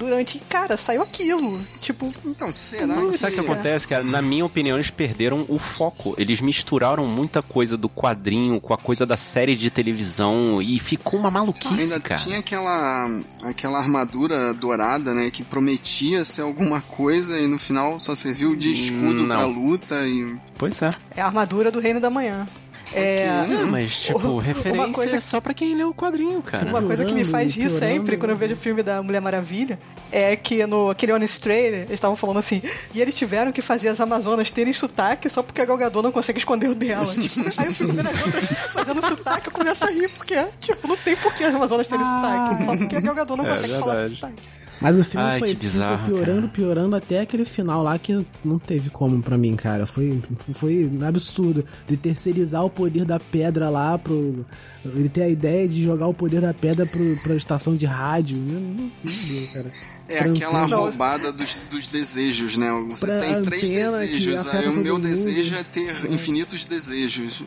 [0.03, 1.40] Durante, cara, saiu aquilo.
[1.80, 3.18] Tipo, Então, será Não, que.
[3.18, 4.03] Sabe o que acontece, cara?
[4.03, 6.12] Na minha opinião, eles perderam o foco.
[6.18, 11.20] Eles misturaram muita coisa do quadrinho com a coisa da série de televisão e ficou
[11.20, 12.20] uma maluquice, Ainda cara.
[12.20, 13.09] tinha aquela,
[13.44, 15.30] aquela armadura dourada, né?
[15.30, 19.36] Que prometia ser alguma coisa e no final só serviu de escudo Não.
[19.36, 20.36] pra luta e.
[20.59, 20.90] Pois é.
[21.16, 22.48] é a armadura do Reino da Manhã.
[22.95, 26.66] É, Não, mas, tipo, Uma referência coisa- é só pra quem lê o quadrinho, cara.
[26.66, 29.78] Uma coisa que me faz rir sempre quando eu vejo o filme da Mulher Maravilha
[30.11, 32.61] é que no aquele Honest Trailer eles estavam falando assim,
[32.93, 36.12] e eles tiveram que fazer as Amazonas terem sotaque só porque a Gal Gadot não
[36.12, 37.07] consegue esconder o dela.
[37.14, 40.86] Tipo, aí eu fico vendo as outras fazendo sotaque, eu começo a rir, porque, tipo,
[40.88, 43.51] não tem por que as Amazonas terem sotaque, só porque a Gal Gadot não É
[43.51, 44.14] consegue falar verdade.
[44.16, 44.43] sotaque.
[44.83, 46.53] Mas o filme Ai, foi, que esse filme foi bizarro, piorando, cara.
[46.53, 49.87] piorando até aquele final lá que não teve como pra mim, cara.
[49.87, 50.20] Foi,
[50.53, 51.64] foi absurdo.
[51.87, 54.45] De terceirizar o poder da pedra lá pro.
[54.85, 58.39] Ele ter a ideia de jogar o poder da pedra pro, pra estação de rádio.
[58.43, 59.70] Meu Deus, cara.
[60.09, 62.68] É Pra aquela roubada dos, dos desejos, né?
[62.91, 65.03] Você Pra tem três desejos, aí o meu mundo.
[65.09, 67.45] desejo é ter infinitos desejos.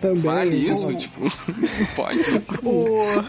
[0.00, 0.94] Também, Vale isso?
[0.94, 1.20] Tipo,
[1.58, 2.18] não pode.
[2.62, 3.24] O...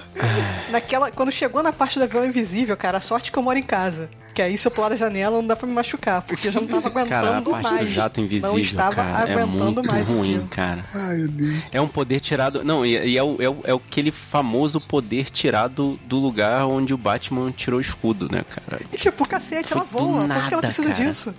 [0.72, 3.64] Naquela, quando chegou na parte do avião invisível, cara, a sorte que eu moro em
[3.64, 4.10] casa.
[4.36, 6.62] Que aí se eu pular da janela não dá pra me machucar, porque eu já
[6.62, 7.80] não tava aguentando Cara, a parte mais.
[7.88, 10.48] do jato invisível, não estava cara, é aguentando muito mais ruim, aquilo.
[10.50, 10.86] cara.
[10.94, 11.56] Ai, meu Deus.
[11.72, 12.64] É um poder tirado.
[12.64, 16.94] Não, e, e é, o, é, o, é aquele famoso poder tirado do lugar onde
[16.94, 18.82] o Batman tirou o escudo, né, cara?
[18.94, 20.20] E tipo, cacete, ela Foi do voa.
[20.22, 21.06] Por que ela nada, precisa cara.
[21.06, 21.34] disso?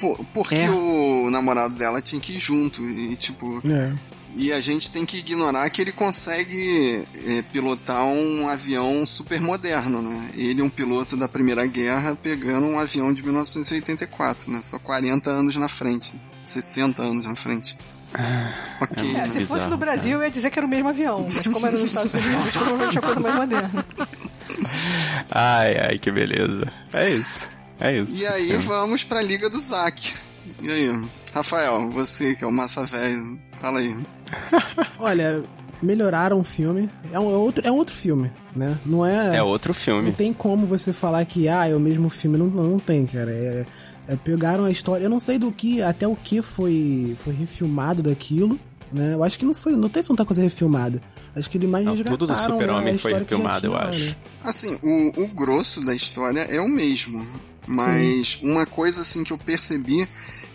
[0.00, 0.68] Por- porque É.
[0.70, 2.82] o namorado dela tinha que ir junto.
[2.82, 3.60] E, tipo.
[3.66, 3.92] É.
[4.34, 10.00] E a gente tem que ignorar que ele consegue é, pilotar um avião super moderno,
[10.00, 10.30] né?
[10.34, 14.60] Ele, um piloto da Primeira Guerra, pegando um avião de 1984, né?
[14.62, 16.14] Só 40 anos na frente.
[16.44, 17.76] 60 anos na frente.
[18.80, 19.16] ok.
[19.16, 21.26] É, se bizarro, fosse no Brasil, eu ia dizer que era o mesmo avião.
[21.32, 23.86] Mas como era nos Estados Unidos, provavelmente é a coisa mais moderna.
[25.30, 26.72] Ai, ai, que beleza.
[26.94, 27.50] É isso.
[27.80, 28.16] É isso.
[28.16, 28.58] E aí Sim.
[28.58, 30.12] vamos pra Liga do Zack.
[30.60, 33.96] E aí, Rafael, você que é o massa velho, fala aí.
[34.98, 35.42] Olha,
[35.82, 36.88] melhoraram o filme.
[37.12, 38.78] É um, é outro, é um outro filme, né?
[38.84, 39.36] Não é.
[39.38, 40.12] É outro Não filme.
[40.12, 42.38] tem como você falar que, ah, é o mesmo filme.
[42.38, 43.30] Não, não, não tem, cara.
[43.30, 43.66] É,
[44.08, 45.04] é, pegaram a história.
[45.04, 48.58] Eu não sei do que, até o que foi, foi refilmado daquilo,
[48.92, 49.14] né?
[49.14, 51.00] Eu acho que não foi, não teve tanta coisa refilmada.
[51.34, 54.10] Acho que ele mais Não, tudo do Super-Homem a foi refilmado, eu acho.
[54.10, 54.16] né?
[54.44, 57.26] Assim, o, o grosso da história é o mesmo.
[57.66, 60.06] Mas uma coisa assim que eu percebi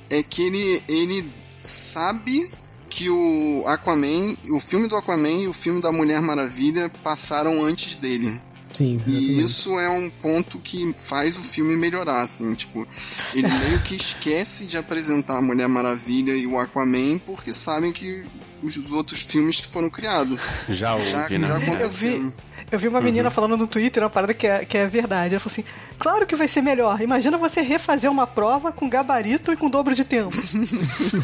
[0.10, 2.48] é que ele, ele sabe
[2.90, 7.96] que o Aquaman, o filme do Aquaman e o filme da Mulher Maravilha passaram antes
[7.96, 8.42] dele.
[8.74, 12.88] Sim, E isso é um ponto que faz o filme melhorar, assim, tipo,
[13.34, 18.24] ele meio que esquece de apresentar a Mulher Maravilha e o Aquaman porque sabem que
[18.62, 21.48] os outros filmes que foram criados Já já, né?
[21.48, 22.34] já Eu vi, aconteceram.
[22.70, 25.34] Eu vi uma menina falando no Twitter uma parada que é, que é verdade.
[25.34, 25.64] Ela falou assim:
[25.98, 27.02] claro que vai ser melhor.
[27.02, 30.36] Imagina você refazer uma prova com gabarito e com dobro de tempo.
[30.36, 31.24] é impossível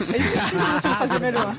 [0.81, 1.55] você fazer melhor.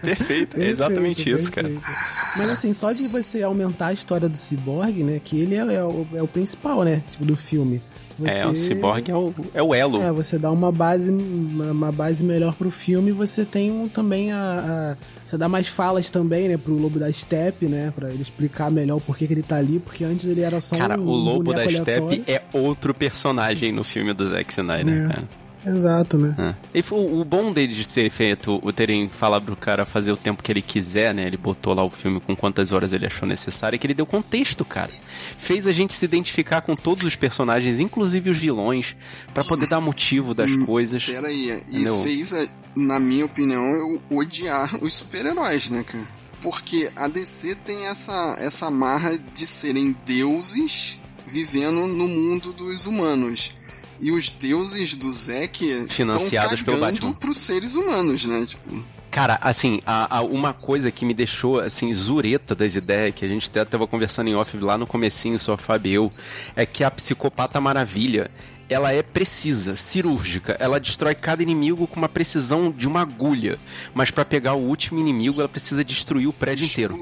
[0.00, 0.06] Perfeito.
[0.06, 1.68] É Perfeito, exatamente isso, cara.
[1.68, 1.90] perfeito.
[2.36, 5.20] Mas assim, só de você aumentar a história do Cyborg, né?
[5.22, 7.02] Que ele é, é o, é o principal, né?
[7.08, 7.82] Tipo, do filme.
[8.18, 10.00] Você, É, o Cyborg é o, é o elo.
[10.00, 14.36] É, você dá uma base, uma, base melhor pro filme, você tem um, também a,
[14.38, 14.96] a-
[15.26, 17.92] Você dá mais falas também, né, pro Lobo da Steppe, né?
[17.96, 20.76] Pra ele explicar melhor o porquê que ele tá ali, porque antes ele era só
[20.76, 25.08] Cara, um o Lobo da Steppe é outro personagem no filme do Zack Snyder, É.
[25.08, 25.24] cara.
[25.66, 26.34] Exato, né?
[26.38, 26.78] É.
[26.78, 30.42] E foi- o bom deles terem feito, o terem falado pro cara fazer o tempo
[30.42, 31.26] que ele quiser, né?
[31.26, 34.04] Ele botou lá o filme com quantas horas ele achou necessário, é que ele deu
[34.06, 34.92] contexto, cara.
[35.38, 38.94] Fez a gente se identificar com todos os personagens, inclusive os vilões,
[39.32, 41.06] pra poder dar motivo das coisas.
[41.06, 42.46] Pera aí, e fez, a-
[42.76, 46.04] na minha opinião, eu odiar os super-heróis, né, cara?
[46.42, 53.52] Porque a DC tem essa, essa marra de serem deuses vivendo no mundo dos humanos.
[54.00, 57.12] E os deuses do Zack Financiados pelo Batman.
[57.12, 58.44] pros seres humanos, né?
[58.46, 63.24] Tipo, Cara, assim, a, a- uma coisa que me deixou, assim, zureta das ideias, que
[63.24, 66.10] a gente até tava conversando em off lá no comecinho, só eu,
[66.56, 68.28] é que a Psicopata Maravilha,
[68.68, 70.56] ela é precisa, cirúrgica.
[70.58, 73.60] Ela destrói cada inimigo com uma precisão de uma agulha.
[73.94, 76.98] Mas para pegar o último inimigo, ela precisa destruir o prédio inteiro.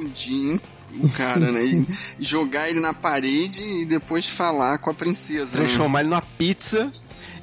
[1.00, 1.64] O cara, né?
[1.64, 1.86] E
[2.18, 5.58] jogar ele na parede e depois falar com a princesa.
[5.58, 5.64] né?
[5.64, 6.90] Transformar ele numa pizza.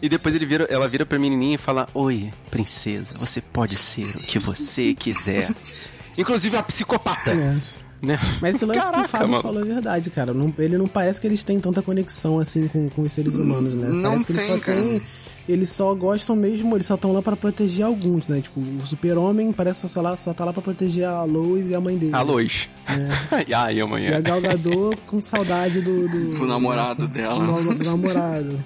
[0.02, 4.20] E depois ele vira, ela vira pra menininha e fala: Oi, princesa, você pode ser
[4.20, 5.48] o que você quiser.
[6.18, 7.32] Inclusive uma psicopata.
[7.32, 7.79] É.
[8.02, 8.18] Né?
[8.42, 9.42] Mas esse lance que Caraca, o Fábio mano.
[9.44, 10.34] falou é verdade, cara.
[10.34, 13.74] Não- ele não parece que eles têm tanta conexão assim com, com os seres humanos,
[13.76, 13.90] né?
[13.90, 14.82] Não parece que eles tem, só cara.
[14.82, 15.02] têm-
[15.50, 18.40] Eles só gostam mesmo, eles só estão lá pra proteger alguns, né?
[18.40, 21.76] Tipo, o super-homem parece que só, lá, só tá lá pra proteger a Lois e
[21.76, 22.14] a mãe dele.
[22.14, 22.70] A Lois.
[23.48, 24.22] e aí, E a amanhã.
[24.22, 26.08] Gal Gadot com saudade do...
[26.08, 27.44] Do, Do namorado dela.
[27.46, 28.64] do- do namorado.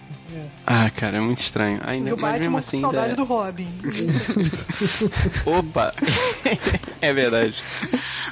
[0.66, 1.80] Ah, cara, é muito estranho.
[1.86, 3.68] E Ainda, o mas mesmo Batman assim, com saudade ainda- do Robin.
[5.46, 5.92] Opa!
[7.02, 7.56] é verdade.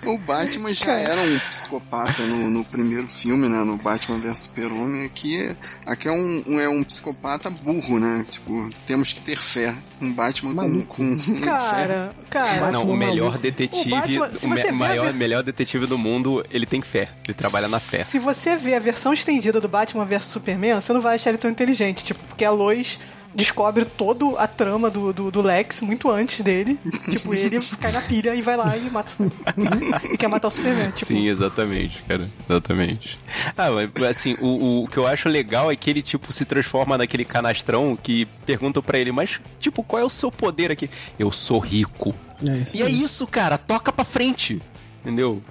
[0.06, 3.64] O Batman já era um psicopata no, no primeiro filme, né?
[3.64, 5.06] No Batman vs Super-Homem.
[5.06, 8.26] Aqui, aqui é, um, um- é um psicopata burro, né?
[8.30, 9.76] Tipo, temos que ter fé.
[10.02, 10.96] Um Batman com, Maluco.
[10.96, 11.42] com.
[11.42, 12.72] Cara, cara.
[12.72, 13.38] Não, o melhor maluco.
[13.38, 17.10] detetive, O Batman, se o me- maior, ver- melhor detetive do mundo, ele tem fé.
[17.26, 18.04] Ele trabalha na fé.
[18.04, 21.38] Se você vê a versão estendida do Batman vs Superman, você não vai achar ele
[21.38, 22.04] tão inteligente.
[22.04, 23.00] Tipo, porque a Lois
[23.34, 26.80] descobre toda a trama do, do, do Lex muito antes dele.
[27.10, 29.80] tipo, ele cai na pilha e vai lá e mata o Superman.
[30.14, 30.92] e quer matar o Superman.
[30.92, 32.30] Tipo, Sim, exatamente, cara.
[32.50, 33.18] Exatamente.
[33.58, 36.98] Ah, mas assim, o, o que eu acho legal é que ele, tipo, se transforma
[36.98, 40.90] naquele canastrão que perguntam pra ele, mas, tipo, qual é o seu poder aqui?
[41.18, 42.14] Eu sou rico.
[42.46, 44.62] É, E é isso, cara, toca pra frente.
[45.02, 45.42] Entendeu?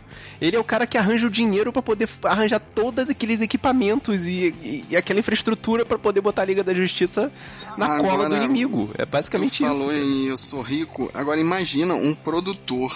[0.41, 4.55] Ele é o cara que arranja o dinheiro pra poder arranjar todos aqueles equipamentos e,
[4.63, 7.31] e- e aquela infraestrutura pra poder botar a Liga da Justiça
[7.77, 8.91] na Agora, cola do inimigo.
[8.97, 9.65] É basicamente tu isso.
[9.67, 11.11] falou em eu sou rico.
[11.13, 12.91] Agora imagina um produtor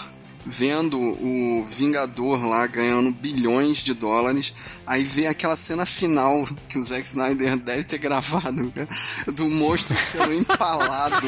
[0.46, 4.52] vendo o Vingador lá ganhando bilhões de dólares,
[4.86, 8.88] aí vê aquela cena final que o Zack Snyder deve ter gravado, cara,
[9.32, 11.26] do monstro sendo empalado,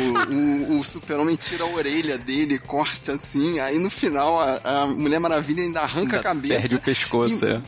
[0.69, 5.19] o, o super-homem tira a orelha dele, corta assim, aí no final a, a Mulher
[5.19, 6.61] Maravilha ainda arranca a cabeça.
[6.61, 7.63] Perde o pescoço, e é.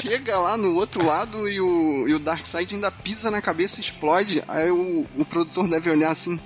[0.00, 3.80] Chega lá no outro lado e o, e o Darkseid ainda pisa na cabeça e
[3.80, 4.42] explode.
[4.48, 6.38] Aí o, o produtor deve olhar assim: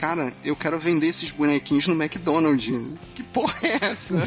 [0.00, 2.72] Cara, eu quero vender esses bonequinhos no McDonald's.
[3.14, 4.14] Que porra é essa?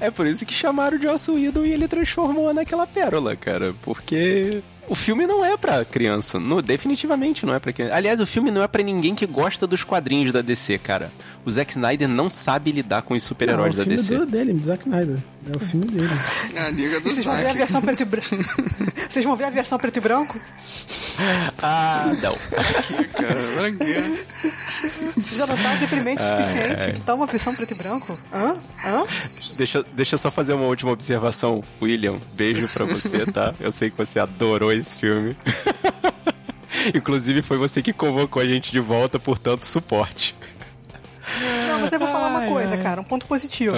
[0.00, 3.74] É por isso que chamaram o Joss Whedon e ele transformou naquela pérola, cara.
[3.82, 6.38] Porque o filme não é pra criança.
[6.38, 7.96] No, definitivamente não é pra criança.
[7.96, 11.12] Aliás, o filme não é pra ninguém que gosta dos quadrinhos da DC, cara.
[11.44, 14.16] O Zack Snyder não sabe lidar com os é super-heróis o da filme DC.
[14.18, 15.18] do, dele, do Zack Snyder.
[15.52, 16.08] É o filme dele.
[16.54, 17.58] É a Liga do Vocês vão ver a Zack.
[17.58, 18.26] versão preto e branco.
[19.10, 20.40] Vocês vão ver a versão preto e branco?
[21.60, 22.34] Ah, não.
[23.12, 24.24] Cara, pra quê?
[25.16, 28.18] Você já não tá deprimente o suficiente que tá uma versão preto e branco?
[28.32, 28.56] Hã?
[28.84, 29.04] Hã?
[29.56, 31.64] deixa, deixa eu só fazer uma última observação.
[31.82, 33.52] William, beijo pra você, tá?
[33.58, 35.36] Eu sei que você adorou esse filme.
[36.94, 40.37] Inclusive, foi você que convocou a gente de volta, portanto, suporte.
[41.90, 43.76] Mas eu vou falar uma coisa, cara, um ponto positivo.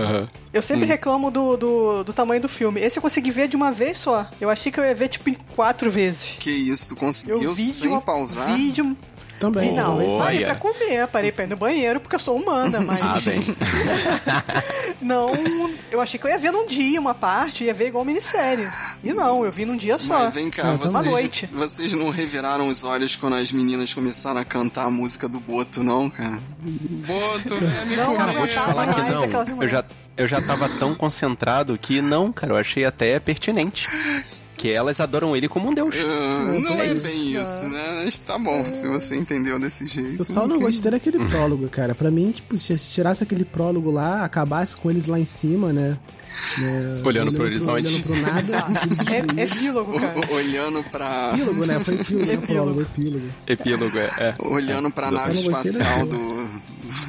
[0.52, 2.80] Eu sempre reclamo do, do, do tamanho do filme.
[2.80, 4.26] Esse eu consegui ver de uma vez só.
[4.40, 6.36] Eu achei que eu ia ver, tipo, em quatro vezes.
[6.38, 8.52] Que isso, tu Eu conseguiu vi de sem uma, pausar?
[8.54, 8.82] vi de
[9.40, 9.70] Também.
[9.70, 9.96] vi, não.
[9.96, 10.18] Olha.
[10.18, 13.02] parei pra comer, parei pra ir no banheiro, porque eu sou humana, mas...
[13.02, 13.40] Ah, bem.
[15.00, 15.28] não,
[15.90, 18.66] eu achei que eu ia ver num dia uma parte, ia ver igual minissérie.
[19.02, 20.18] E não, eu vi num dia só.
[20.20, 21.48] Mas vem cá, Uma noite.
[21.52, 25.40] vocês, vocês não reviraram os olhos quando as meninas começaram a cantar a música do
[25.40, 26.38] Boto, não, cara?
[26.60, 28.32] Boto, vem me Não, comer.
[28.34, 29.84] vou te falar que não, eu já,
[30.16, 33.88] eu já tava tão concentrado que não, cara, eu achei até pertinente.
[34.60, 35.88] Que elas adoram ele como um deus.
[35.96, 37.06] Ah, não é isso.
[37.06, 38.02] bem isso, né?
[38.04, 40.18] Mas tá bom, se você entendeu desse jeito.
[40.20, 41.94] Eu só não gostei daquele prólogo, cara.
[41.94, 45.96] Pra mim, tipo, se tirasse aquele prólogo lá, acabasse com eles lá em cima, né?
[46.58, 47.86] né, Olhando pro horizonte.
[47.86, 48.66] Olhando pro nada.
[49.10, 50.14] É, é epílogo, cara.
[50.30, 51.30] O- Olhando pra.
[51.32, 51.80] Epílogo, né?
[51.80, 52.46] Foi epílogo, não Epílogo.
[52.52, 53.26] prólogo, epílogo.
[53.46, 54.10] Epílogo, é.
[54.20, 54.34] é.
[54.40, 56.18] Olhando pra nave espacial do,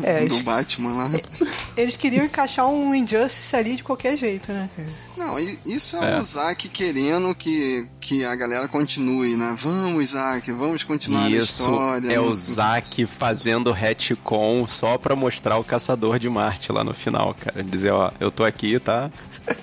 [0.03, 1.11] É, do isso- Batman lá.
[1.77, 4.69] Eles queriam encaixar um Injustice ali de qualquer jeito, né?
[4.75, 4.87] cara?
[5.17, 9.53] Não, isso é, o Zack querendo que, que a galera continue, né?
[9.57, 12.11] Vamos, Zack, vamos continuar a Isso história.
[12.11, 12.35] é o né?
[12.35, 17.63] Zack fazendo retcon só pra mostrar o caçador de Marte lá no final, cara.
[17.63, 19.11] Dizer, ó, eu tô aqui, tá?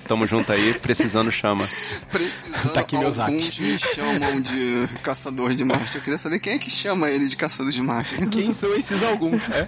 [0.05, 1.63] Tamo junto aí, precisando chama.
[2.11, 5.97] Precisando, Tá aqui alguns me chamam de caçador de Marte.
[5.97, 8.15] Eu queria saber quem é que chama ele de caçador de Marte.
[8.29, 9.41] Quem são esses alguns?
[9.49, 9.67] É.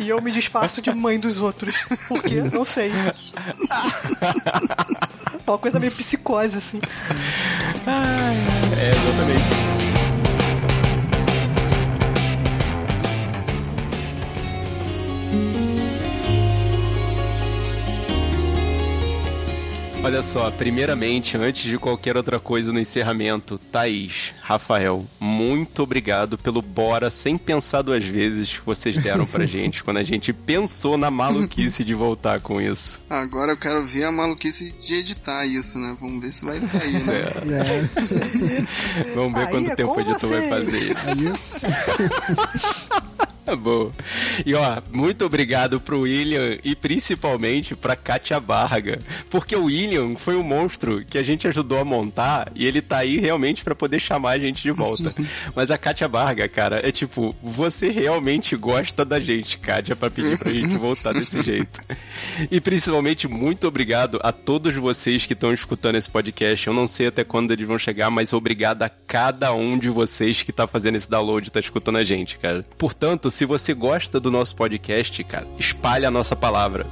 [0.00, 1.74] E eu me disfarço de mãe dos outros.
[2.08, 2.42] Por quê?
[2.52, 2.90] Não sei.
[2.92, 3.14] É
[5.50, 6.80] uma coisa meio psicose, assim.
[8.78, 9.69] É, exatamente.
[20.02, 26.62] Olha só, primeiramente, antes de qualquer outra coisa no encerramento, Thaís, Rafael, muito obrigado pelo
[26.62, 31.10] bora sem pensar duas vezes que vocês deram pra gente quando a gente pensou na
[31.10, 33.04] maluquice de voltar com isso.
[33.10, 35.94] Agora eu quero ver a maluquice de editar isso, né?
[36.00, 37.20] Vamos ver se vai sair, né?
[37.20, 37.30] É.
[39.14, 41.10] Vamos ver Aí quanto é tempo o editor vai fazer isso.
[43.50, 43.90] Tá bom.
[44.46, 49.00] E ó, muito obrigado pro William e principalmente pra Katia Barga.
[49.28, 52.98] Porque o William foi um monstro que a gente ajudou a montar e ele tá
[52.98, 55.10] aí realmente para poder chamar a gente de volta.
[55.52, 60.38] Mas a Katia Barga, cara, é tipo, você realmente gosta da gente, Katia, pra pedir
[60.38, 61.80] pra gente voltar desse jeito.
[62.52, 66.68] E principalmente, muito obrigado a todos vocês que estão escutando esse podcast.
[66.68, 70.40] Eu não sei até quando eles vão chegar, mas obrigado a cada um de vocês
[70.44, 72.64] que tá fazendo esse download e tá escutando a gente, cara.
[72.78, 76.86] Portanto, se você gosta do nosso podcast, cara, espalhe a nossa palavra.